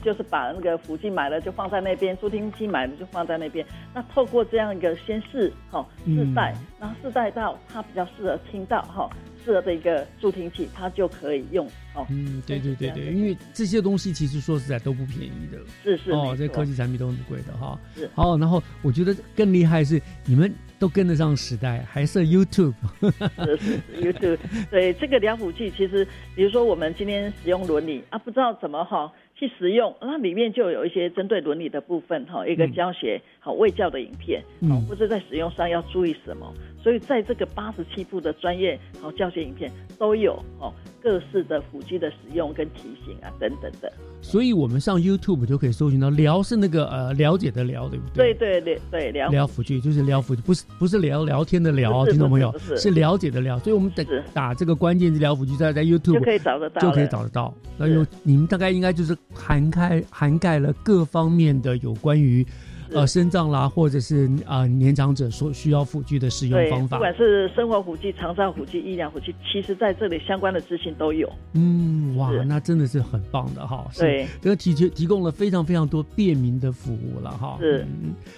[0.00, 3.66] 就是把那个辅具买了就放在那边，助听器买了就放在那边。
[3.92, 12.06] 那透过这样一个先试哈试戴，然后试戴到它比较适合听到哈适合的一个助听器，它就可以用哦。
[12.10, 17.78] 嗯，对对对对，因为这些东西其实说实在都不便宜的，是是哦，这科技产品都很贵的哈。
[17.94, 22.74] 是好，然后我觉得更厉害是你们都跟得上时代，还是 YouTube。
[23.00, 24.38] 是是 YouTube，
[24.70, 29.10] 对这个量辅器，其实比如说我们今天使用伦理啊，不知道怎么哈。
[29.38, 36.52] 去使用，那里面就有一些针对伦理的部分哈，一个教学好卫教的影片，嗯，或者在使用上要注意什么。
[36.82, 40.72] 所以在这个八十七部的专业好教学影片都有哦，
[41.02, 43.92] 各式的辅具的使用跟提醒啊等等的。
[44.22, 48.32] 所以我们上 YouTube 就可以搜寻到“聊”是那个呃了解的“聊”，对不对？
[48.34, 53.58] 对对对对，聊聊辅具就是聊辅具，不是不是聊聊天的聊，听众朋友是了解的聊。
[53.58, 57.52] 所以我们打打这个关键字“聊辅具”在在 YouTube 就可以找得到，就可以找得到。
[57.76, 62.46] 那有你们大概应该就是涵盖涵盖了各方面的有关于。
[62.92, 71.30] 呃，身障啦，或者是啊年长者所需要辅具的使用方法，不管是生活辅具、长照辅具、医疗辅具，其实在这里相关的资讯都有。
[71.54, 73.88] 嗯，哇，那真的是很棒的哈。
[73.96, 77.56] 对，这个提提供了非常非常多便民的服务了哈。
[77.60, 77.86] 是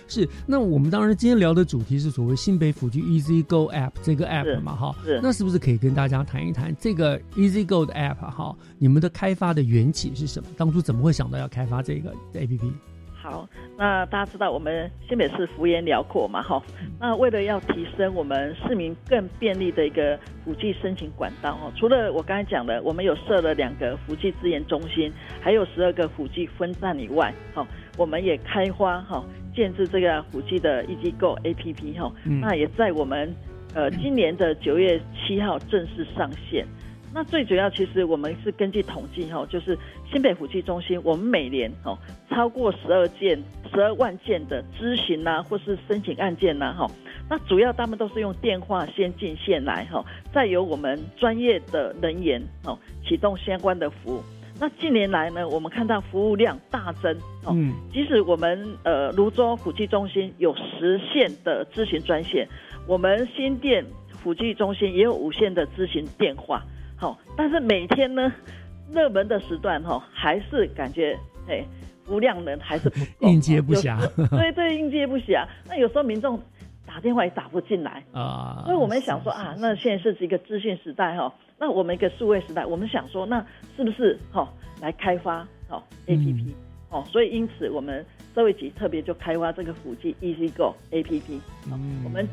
[0.09, 4.94] 是，那我们当然今天聊的主题是所谓新北辅具 Easy Go App 这个 App 嘛哈。
[5.05, 8.57] 是，那是不是可以跟大家谈一谈这个 Easy Go 的 App 哈？
[8.78, 10.48] 你们的开发的缘起是什么？
[10.57, 12.70] 当初怎么会想到要开发这个 APP？
[13.23, 13.47] 好，
[13.77, 16.62] 那大家知道我们新北市幅员辽阔嘛，哈，
[16.99, 27.66] 那为了要提升我们市民更便利的一个辅具申请管道，哦，除了我刚才讲的，我们有设了两个辅具资源中心，还有十二个辅具分站以外，哈，
[27.99, 29.23] 我们也开发哈
[29.55, 33.31] 建制这个辅具的 E 机构 A P P 哈，那也在我们
[33.75, 36.66] 呃今年的九月七号正式上线。
[37.13, 39.77] 那最主要，其实我们是根据统计哈，就是
[40.11, 41.99] 新北辅具中心，我们每年哦
[42.29, 43.37] 超过十二件、
[43.75, 46.87] 十二万件的咨询呐，或是申请案件呐，哈，
[47.29, 54.23] 那主要他们都是用电话先进线来哈，再由我们专业的人员哦启动相关的服务。
[54.61, 57.13] 那近年来呢，我们看到服务量大增
[57.45, 57.53] 哦，
[57.93, 62.47] 即使我们呃泸州辅具中心有十线的咨询专线，
[62.87, 66.63] 我们新店辅具中心也有五线的咨询电话。
[67.01, 68.30] 好，但是每天呢，
[68.92, 71.64] 热门的时段哈，还是感觉哎，
[72.05, 73.98] 服务量呢还是不应接不暇。
[74.36, 75.46] 对对，应接不暇。
[75.66, 76.38] 那有时候民众
[76.86, 83.42] 打电话也打不进来啊，所以我们想说啊，那现在是一个资讯时代哈，那我们一个数位时代，我们想说，那
[83.78, 84.46] 是不是哈
[84.82, 85.38] 来开发
[85.70, 86.55] 哦 A P P
[86.90, 87.03] 哦？
[87.09, 91.40] 所以因此我们社会局特别就开发这个辅具 Easy Go A P P，
[92.05, 92.28] 我们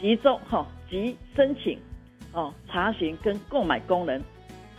[0.00, 1.78] 集中哈集申请。
[2.36, 4.22] 哦，查询跟购买功能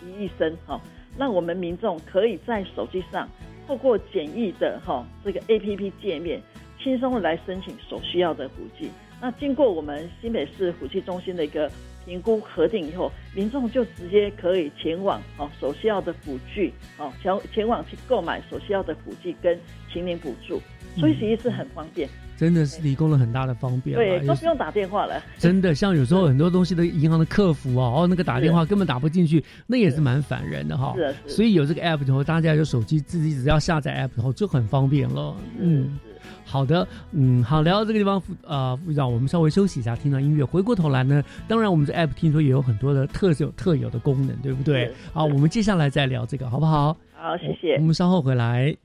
[0.04, 0.80] 于一身，哈，
[1.18, 3.28] 让我们民众可以在手机上
[3.68, 6.40] 透过简易的哈这个 A P P 界面，
[6.80, 8.92] 轻松的来申请所需要的辅具。
[9.20, 11.68] 那经过我们新北市辅具中心的一个
[12.06, 19.60] 评估核定以后，民众就直接可以前往哦所需要的辅具哦前前往去购买所需要的辅具跟
[19.92, 20.62] 秦领补助，
[20.96, 22.08] 所以其实是很方便。
[22.38, 25.22] 真的是提供了很大的方便，对，都不用打电话了。
[25.38, 30.94] 真的，像有时候很多东西的银行的客服啊，哦，那个打电话根本打不进去，那也是蛮烦人的哈。
[30.96, 31.36] 是是。
[31.36, 35.36] 所以有这个 app 之后，大家有手机自己只要下载 app 之后就很方便了。
[35.60, 36.00] 嗯，
[36.46, 44.94] 好的，嗯，好，聊到这个地方，呃，副长，我们稍微休息一下，听到音乐，回过头来呢，当然我们这 app 听说也有很多的特有特有的功能，对不对？
[45.12, 46.96] 好，我们接下来再聊这个，好不好？
[47.16, 47.76] 好，谢谢。
[47.78, 48.76] 我们稍后回来。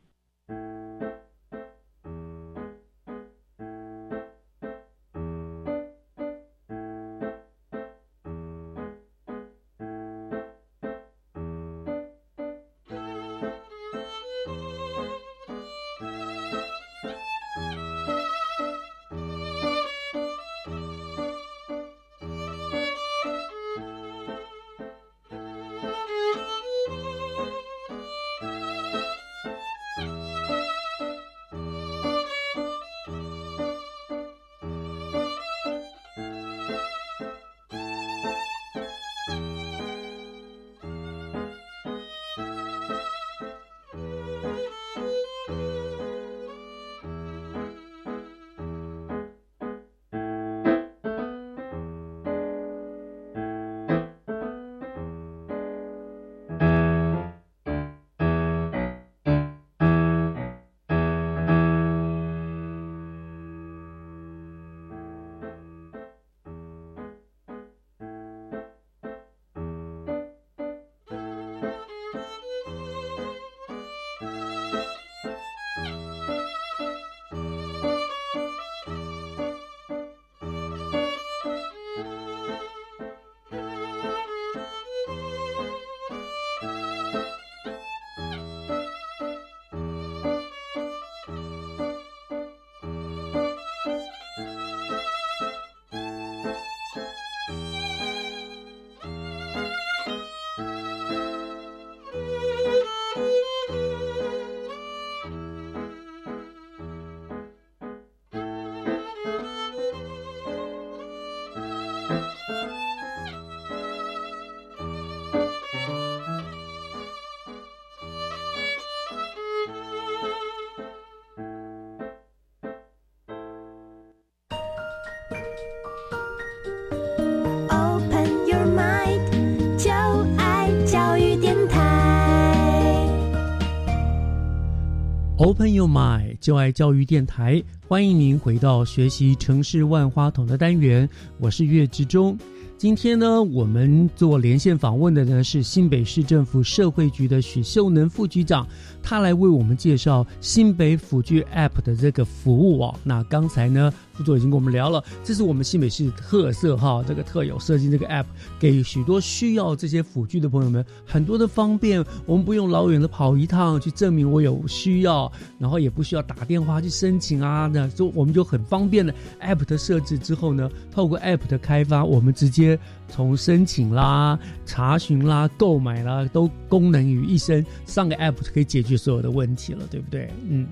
[135.53, 141.07] Open your mind，就爱教育电台，欢迎您回到学习城市万花筒的单元，
[141.38, 142.38] 我是岳志忠。
[142.78, 148.66] 今天呢，我们做连线访问的呢是新北市政府社会局的许秀能副局长，
[149.03, 152.94] 他来为我们介绍新北辅具 App 的这个服务哦。
[153.05, 153.92] 那刚才呢？
[154.13, 158.27] 副座已经跟我们聊了，这是我们新北市特色哈，这个特有设计这个 app，
[158.59, 162.05] 给许多需要这些辅具的朋友们很多的方便。
[162.27, 180.31] 我们不用老远的跑一趟去证明我有需要，然后也不需要打电话去申请啊，那就我们就很方便的 app 的设置之后呢，透过 app 的开发，我们直接从申请啦、查询啦、购买啦，都功能于一身，上个 app 就可以解决所有的问题了，对不对？
[180.49, 180.67] 嗯。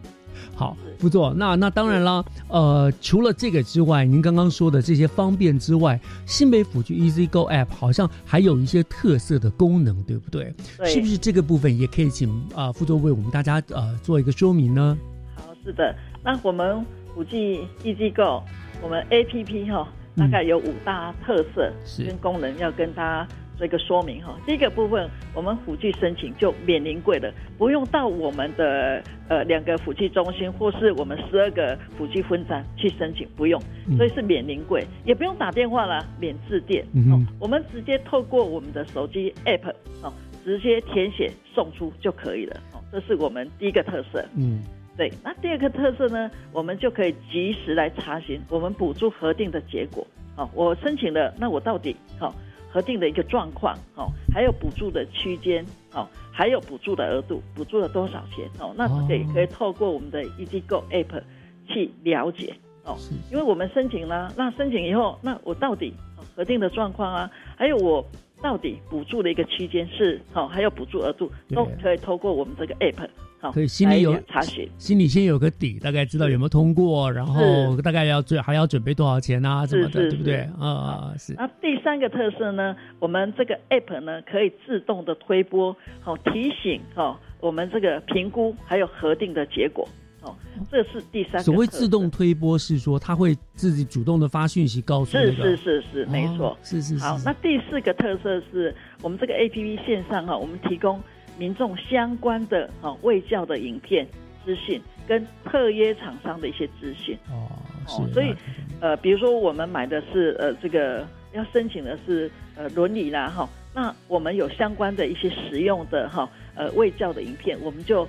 [0.61, 10.55] 好，副座，那那当然啦，呃，除了这个之外，您刚刚说的这些方便之外，新北府区 Easy Go App 好像还有一些特色的功能，对不对？
[10.77, 14.99] 对，是不是这个部分也可以请啊副座为我们大家呃做一个说明呢？
[15.35, 16.85] 好，是的，那我们
[17.17, 18.43] 五 G Easy Go，
[18.83, 21.73] 我们 APP 哈，大概有五大特色
[22.05, 23.29] 跟功能要跟大家。
[23.61, 33.61] 这个说明哈，第一个部分，我们辅具申请就免临柜的，不用到我们的呃两个辅具中心或是我们十二个辅具分站去申请，不用，
[33.99, 36.83] 所以是免临柜，也不用打电话了，免致电，
[37.13, 39.71] 哦，我们直接透过我们的手机 app
[40.03, 40.11] 哦，
[40.43, 44.63] 直接填写送出就可以了，哦，这是我们第一个特色，嗯，
[44.97, 50.07] 对，那第二个特色呢，我们就可以及时来查询我们补助核定的结果，
[50.37, 52.35] 哦，我申请了，那我到底好？
[52.73, 61.23] 核定的一个状况，哦，还有补助的区间，哦，还有补助的额度，补助了多少钱，哦，那这个也可以透过我们的 EasyGo App
[61.67, 62.55] 去了解，
[62.85, 62.97] 哦，
[63.31, 65.93] 因为我们申请了，那申请以后，那我到底
[66.37, 68.05] 核定的状况啊，还有我
[68.41, 73.09] 到底补助的一个区间是，哦，还有补助额度，都可以透过我们这个 App
[73.41, 80.41] 好，可以心里有查询，心里先有个底，大概知道有没有通过，然后大概要准还要准备多少钱啊，什么的，对不对？
[80.59, 81.33] 啊，是。
[81.35, 89.89] 那第三个特色呢，我们这个 app 呢可以自动的推播，好提醒哦，我们这个评估还有核定的结果。
[90.23, 90.37] 哦，
[90.71, 91.39] 这是第三个。
[91.41, 96.99] 所谓自动推播是说，他会自己主动的发讯息告诉是是是是，没错，是是。
[96.99, 101.01] 好，那第四个特色是我们这个 A P P 线上哈，我们提供
[101.41, 104.07] 民众相关的哈卫教的影片
[104.45, 104.79] 资讯
[105.09, 107.17] 跟特约厂商的一些资讯。
[107.31, 107.49] 哦，
[107.89, 108.13] 是。
[108.13, 108.35] 所以
[108.79, 118.07] 呃，比如说我们买的是呃这个要申请的是呃伦理啦哈，那我们有相关的一些实用的哈呃卫教的影片，我们就。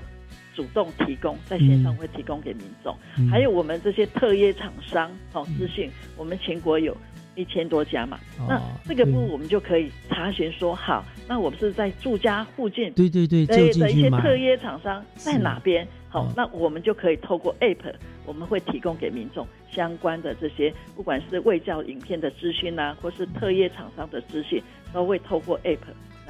[0.54, 2.94] 主动提供在线上会提供给民众，
[3.32, 6.96] 还有我们这些特约厂商哦资讯，我们全国有
[7.36, 15.88] 一千多家嘛，那这个部我们就可以查询说好，那我们是在住家附近，对对对，的一些特约厂商在哪边？
[16.10, 17.94] 好，那我们就可以透过 App，
[18.26, 24.62] 我们会提供给民众相关的这些，不管是卫教影片的资讯啊，或是特约厂商的资讯，
[24.92, 25.78] 都会透过 App。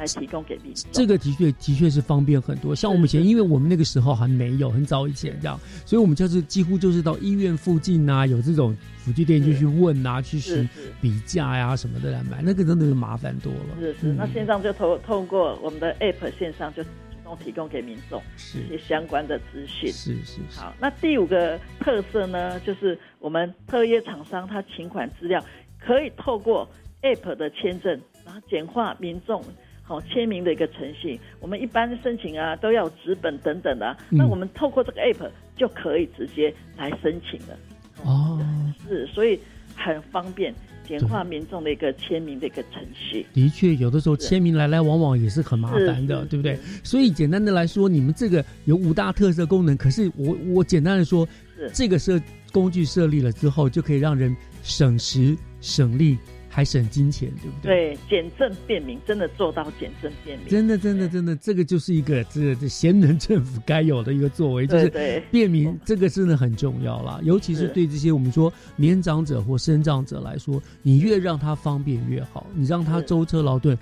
[0.01, 2.73] 来提供给民众，这个的确的确是方便很多。
[2.73, 10.69] 像我们以前，因为我们那个时候还没有，很早以前这样，所以我们就是几乎就是到医院附近啊，有这种辅具店就去问啊，去比
[11.01, 13.79] 比价呀什么的来买，那个真的是麻烦多了。
[13.79, 16.89] 是是，那线上就通通过我们的 App 线上就主
[17.23, 18.19] 动提供给民众
[18.55, 19.91] 一些相关的资讯。
[19.91, 20.39] 是是。
[20.59, 25.43] 好，那第五个特色呢，就是我们特约厂商他请款资料
[25.79, 26.67] 可以透过
[27.03, 29.43] App 的签证，然后简化民众。
[29.91, 37.57] 哦，签名的一个程序，我们一般申请啊都要纸本等等的，那我们透过这个 app 就可以直接来申请了。
[38.05, 38.39] 哦，
[38.87, 39.37] 是，所以
[39.75, 40.55] 很方便，
[40.87, 43.25] 简化民众的一个签名的一个程序。
[43.33, 46.57] 的确，有的时候签名来来往往也是很麻烦的，对不对？
[46.85, 51.27] 所以简单的来说，你们这个有五大特色功能，可是我我简单的说，
[51.73, 52.17] 这个设
[52.53, 54.33] 工具设立了之后，就可以让人
[54.63, 56.17] 省时省力。
[56.53, 57.95] 还省金钱，对不对？
[57.95, 60.49] 对，简政便民，真的做到简政便民。
[60.49, 67.21] 真的，真的，真的，这个就是一个这这贤能政府该有的一个作为，就是便民，这个真的很重要啦。
[67.23, 73.77] 尤其是对这些我们说年长者或身障者来说，你越让他方便越好，你让他舟车劳顿，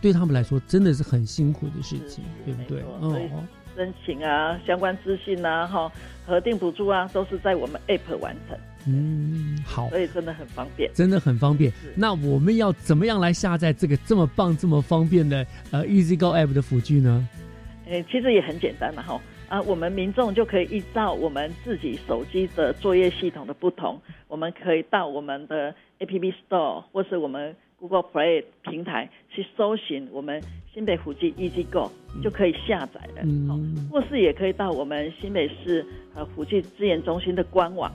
[0.00, 2.82] 对他们来说真的是很辛苦的事情，对不对？
[3.00, 3.28] 哦，
[3.76, 5.90] 申请啊，相关资讯啊，哈，
[6.26, 8.58] 核定补助啊，都是在我们 App 完成。
[8.86, 11.72] 嗯，好，所以真的很方便，真的很方便。
[11.94, 17.28] 那我们要怎么样来下载这个这么棒、这么方便的呃 Easy Go App 的辅具呢？
[17.86, 30.40] 诶，其实也很简单嘛，哈啊，我们民众就可以依照我们自己手机的作业系统的不同，我们可以到我们的 App Store 或是我们 Google Play 平台去搜寻我们
[30.72, 31.90] 新北辅具 Easy Go，
[32.22, 33.22] 就可以下载了。
[33.24, 37.92] 嗯，或是也可以到我们新北市呃辅具资源中心的官网。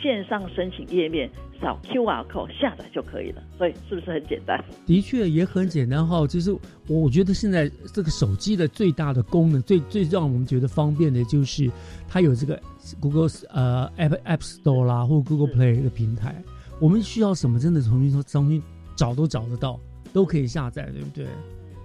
[0.00, 1.28] 线上申请页面
[1.60, 4.64] 扫 QR code 下载就可以了，所以是不是很简单？
[4.86, 6.24] 的确也很简单哈。
[6.24, 6.56] 就是
[6.86, 11.68] 我觉得现在这个手机的最大的功能，最最让我们觉得方便的就是
[12.06, 12.62] 它有这个
[13.00, 16.40] Google 呃 App App Store 啦，或 Google Play 的平台。
[16.80, 18.62] 我们需要什么，真的重新说重新
[18.98, 19.78] 找都找得到，
[20.12, 21.24] 都可以下载，对不对？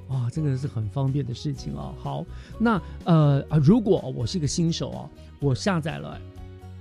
[0.10, 1.94] 哇，这个是很方便的事情哦。
[1.98, 2.26] 好，
[2.60, 5.10] 那呃啊，如果我是一个新手啊，
[5.40, 6.20] 我下载了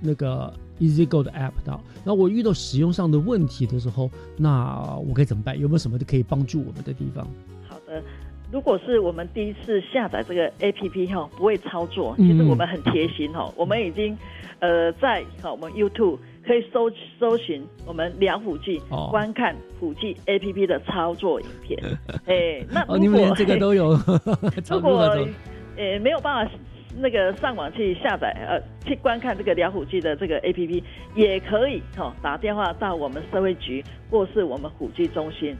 [0.01, 0.51] 那个。
[0.79, 5.57] EasyGo 的 App 到，那我遇到使用上的问题的时候，那我该怎么办？
[5.57, 7.25] 有没有什么可以帮助我们的地方？
[7.69, 8.03] 好的，
[8.51, 14.17] 如果是我们第一次下载这个 APP 哈，不会操作，其实我们很贴心哈，我们已经
[14.59, 16.89] 呃在哈我们 YouTube 可以搜
[17.19, 18.81] 搜寻我们梁虎记，
[19.11, 21.79] 观看虎记 APP 的操作影片。
[22.25, 23.91] 哎，那哦，你们连这个都有，
[24.69, 24.99] 如果
[25.77, 26.51] 呃没有办法。
[26.95, 30.83] 那个上网去下载呃，去观看这个辽虎记的这个 A P P
[31.15, 35.57] 也可以哦，打电话到我们社会局或是我们虎记中心。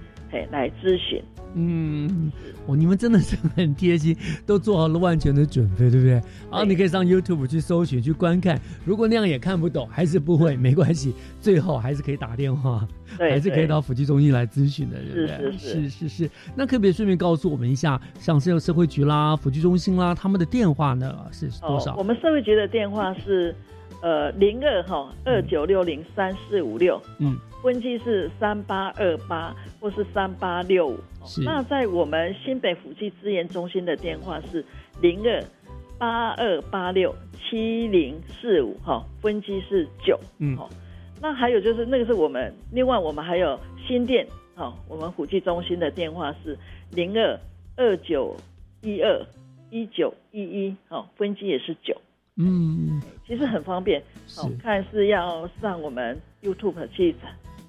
[0.52, 1.22] 来咨询，
[1.56, 2.32] 嗯，
[2.66, 4.16] 哦，你们真的是很贴心，
[4.46, 6.22] 都做好了万全的准备，对不对？
[6.50, 8.60] 好，你可以上 YouTube 去搜寻、去观看。
[8.86, 15.58] 如果那样也看不懂，还是不会，没关系，最后还是可以打电话，还是可以到辅具中心来咨询的，对不对？
[15.58, 16.30] 是是是。
[16.56, 21.96] 那可不可以顺便告诉我们一下，像这个社会局啦、辅具中心啦，他们的电话呢是多少？
[21.98, 23.56] 我们社会局的电话是
[24.02, 27.38] 呃零二哈二九六零三四五六，嗯。
[27.64, 31.00] 分机是三八二八或是三八六五，
[31.44, 34.64] 那在我们新北辅具资源中心的电话是
[35.02, 35.44] 零二
[35.98, 40.70] 八二八六七零四五，哈，分机是九，嗯，好，
[41.22, 46.56] 那还有就是那个是我们另外我们还有新店，哈，我们辅具中心的电话是
[46.92, 47.40] 零二
[47.78, 48.36] 二九
[48.82, 49.26] 一二。
[49.76, 52.00] 一九一一，哦，分机也是九。
[52.36, 54.00] 嗯，其实很方便。
[54.36, 57.16] 好看是要上我们 YouTube 去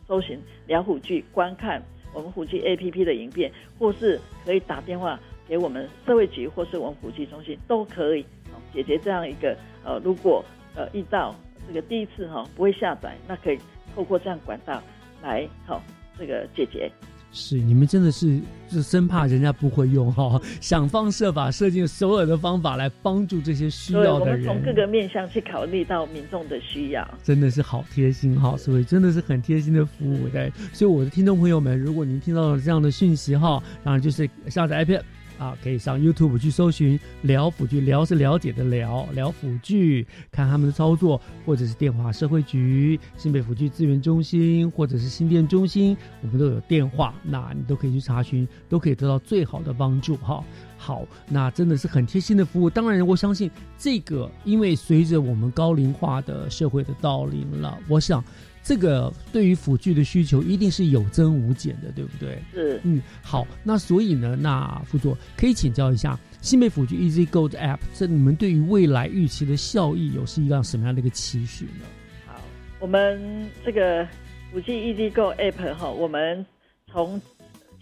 [0.07, 1.82] 搜寻聊虎剧，观看
[2.12, 10.44] 我们虎剧 APP 的影片，或是可以打电话给我们社会局，或是我们虎剧中心都可以，哦解决这样一个呃，如果
[10.74, 11.34] 呃遇到
[11.66, 13.59] 这个第一次哈不会下载，那可以
[13.94, 14.82] 透过这样管道
[15.22, 15.82] 来好
[16.18, 16.90] 这个解决。
[17.35, 24.47] 是你们真的是就生怕人家不会用哈， 想方设法设计所有的方法来帮助这些需要的人。
[24.47, 30.51] 我们从各个面向去考虑到民众的需要，真的是好贴心哈，所以真的是很贴心的服务对。
[30.72, 35.03] 所以我的听众朋友们，如果您听到了这样的讯息哈，然后就是下载 iPad。
[35.39, 50.45] 啊，可以上 YouTube 去搜寻“聊辅具”，聊是了解的聊，聊辅具，看他们的操作，或者是电话社会局、新北辅具资源中心，或者是新店中心，我们都有电话，那你都可以去查询，都可以得到最好的帮助哈。
[50.76, 52.70] 好，那真的是很贴心的服务。
[52.70, 58.22] 当然，我相信这个，因为随着我们高龄化的社会的到临了，我想。
[58.65, 62.39] 这个对于辅具的需求一定是有增无减的，对不对？
[62.55, 71.85] 是，嗯，好，那所以呢，那副座可以请教一下新美辅具 Easy Go 的 App，这你们对于未来预期的效益有是一个什么样的一个期许呢？
[72.27, 72.41] 好，
[72.81, 74.09] 我们这个
[74.51, 76.47] 辅具 Easy Go App 哈，我们
[76.91, 77.21] 从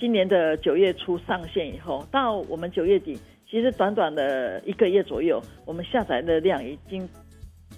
[0.01, 3.17] 今年的九月初上线以后，到我们九月底，
[3.49, 7.09] 其实短短的一个月左右，我们下载的量已经。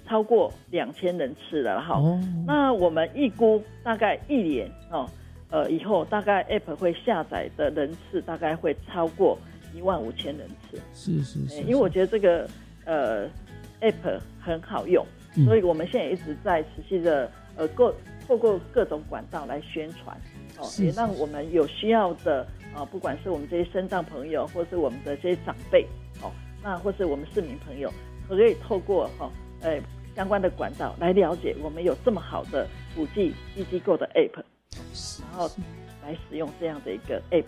[0.06, 1.98] 超过两千人次了哈，
[2.46, 5.08] 那我们预估大概一年哦，
[5.50, 9.38] 呃，以后大概 App 会下载的人次大概会超过
[9.74, 10.78] 一万五千人次。
[10.92, 12.46] 是是是，因为我觉得这个
[12.84, 13.26] 呃
[13.80, 15.04] App 很好用，
[15.46, 17.94] 所以我们现在一直在持续的呃各
[18.28, 20.14] 透过各种管道来宣传，
[20.58, 25.86] 哦，也让我们有需要的啊，不管是我们这些身障朋友，或是我们的这些长辈，
[26.22, 26.30] 哦，
[26.62, 27.90] 那或是我们市民朋友，
[28.28, 29.30] 可以透过哈。
[29.64, 29.80] 呃，
[30.14, 34.42] 相关的管道来了解我们有这么好的五 G 一机构的 App，
[35.22, 35.50] 然后
[36.02, 37.44] 来使用这样的一个 App。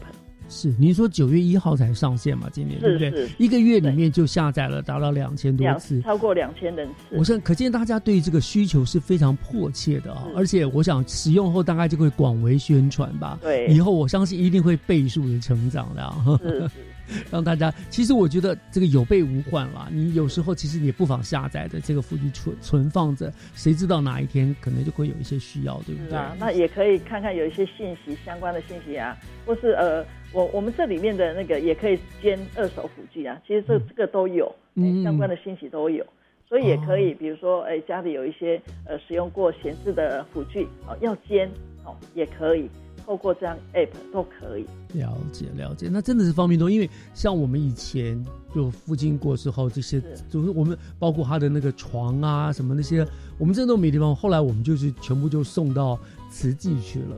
[0.48, 2.48] 是，您说九月一号才上线嘛？
[2.52, 3.28] 今年对不对？
[3.36, 7.16] 一个月里面就下载了达到两千多次，超过两千人次。
[7.18, 10.28] 我想可见大家对这个需求是非常迫切的啊！
[10.36, 13.36] 而且我想使用后大概就会广为宣传吧。
[13.42, 16.24] 对，以后我相信一定会倍数的成长的啊！
[16.40, 16.70] 是。
[17.30, 19.88] 让大家，其实我觉得这个有备无患啦。
[19.90, 26.16] 你有时候其实你不妨下载的这个辅具存存放着，谁知道哪一天可能就会有一些需要，对不对？
[26.18, 36.04] 啊那也可以看看有一些信息相关的信息啊，或是呃，我我们这里面的那个也可以兼二手辅具啊，其实这这个都有，嗯相关的信息都有，
[36.48, 41.48] 所以也可以，比如说哎家里有一些呃使用过闲置的辅具哦，要兼
[41.84, 42.68] 哦也可以。
[43.06, 46.68] 透过这样 app 都可以了解了解，那真的是方便多。
[46.68, 48.20] 因为像我们以前
[48.52, 53.06] 就父亲过世后，这些就是我们包括他的那个床啊什么那些，
[53.38, 54.14] 我们真的都没地方。
[54.14, 55.96] 后来我们就是全部就送到
[56.30, 57.16] 慈济去了。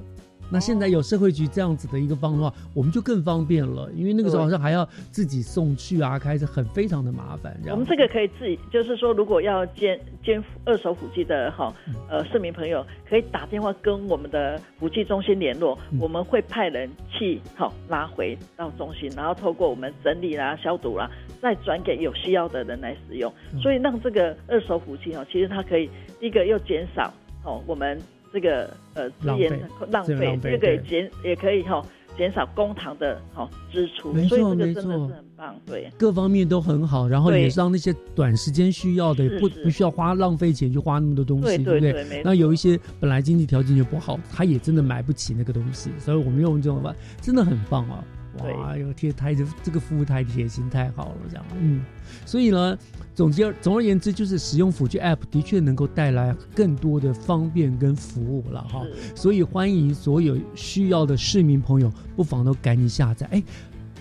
[0.50, 7.54] 那现在有社会局这样子的一个方的话，我们就更方便了，因为那个时候好像还要自己送去啊，开始很非常的麻烦。
[7.70, 11.72] 我们这个可以自己，就是说，如果要捐捐二手辅具的哈，
[12.08, 21.10] 呃，市民朋友可以打电话跟我们的辅具中心联络，我们会派人去好拉回到中心，然后透过我们整理啦、消毒啦，
[21.42, 23.32] 再转给有需要的人来使用。
[23.60, 27.12] 所以让这个二手辅具哦，其实它可以第一个又减少
[27.44, 28.00] 哦我们。
[28.32, 29.60] 这个呃资源
[29.90, 31.84] 浪费，这个也减也可以哈，
[32.16, 42.22] 减少公堂的哈支出，没错没错真的是很棒，对，各方面都很好，然后也让那些短时间需要的不不需要花浪费钱去花那么多东西，对不对？
[42.24, 48.04] 那有一些本来经济条件就不好，他也真的买不起那个东西，所以我们用这种方法真的很棒啊。
[48.44, 51.84] 哇，有贴太这这个服务太贴心太好了，这样嗯，
[52.24, 52.78] 所以呢，
[53.14, 58.82] 总结总而言之，就是使用辅具 App 的确能够带来更多的方便跟服务了哈。
[59.14, 63.26] 所以欢迎所有需要的市民朋友，不妨都赶紧下载。
[63.30, 63.42] 哎，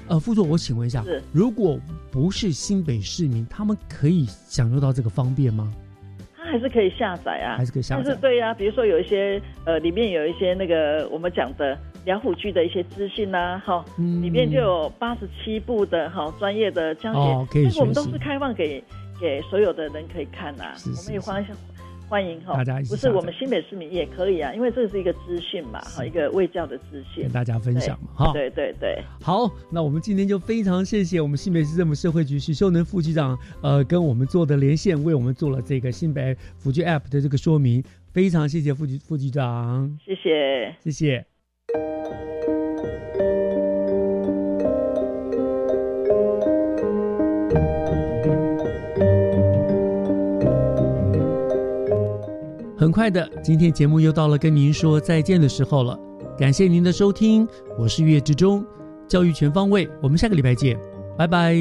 [0.08, 1.80] 呃，副座，我请问一下，如果
[2.12, 5.72] 不是新北市民，他们可以享受到这个方便吗？
[6.36, 8.04] 他还是可以下载啊，还是可以下载。
[8.06, 11.78] 但是对呀，比如说有一些呃，里面有一些那个我们讲的。
[12.08, 17.14] 聊虎剧的一些资讯呐，哈，里面就有八十七部的哈专业的讲
[17.52, 18.82] 解，这个我们都是开放给
[19.20, 20.74] 给所有的人可以看呐。
[20.86, 21.50] 我们也欢迎
[22.08, 28.32] 欢迎哈，大家不是我们新北市民也可以啊，因为这是一个资讯嘛，哈，一个卫教的资讯，跟大家分享嘛，哈。
[28.32, 37.84] 对对对，好，那我们今天就非常谢谢我们新北市政府社会局许秀能副局长，呃，跟我们做的连线，为我们做了这个新北辅具 App 的这个说明，
[38.14, 40.74] 非常谢谢副局副局长，谢谢。
[40.80, 41.37] 谢谢。
[52.78, 56.00] 很快的今天节目又到了跟您说再见的时候了。
[56.38, 57.46] 感谢您的收听
[57.78, 58.64] 我是月之中
[59.08, 60.80] 教育全方位我们下个礼拜见
[61.18, 61.58] 拜拜。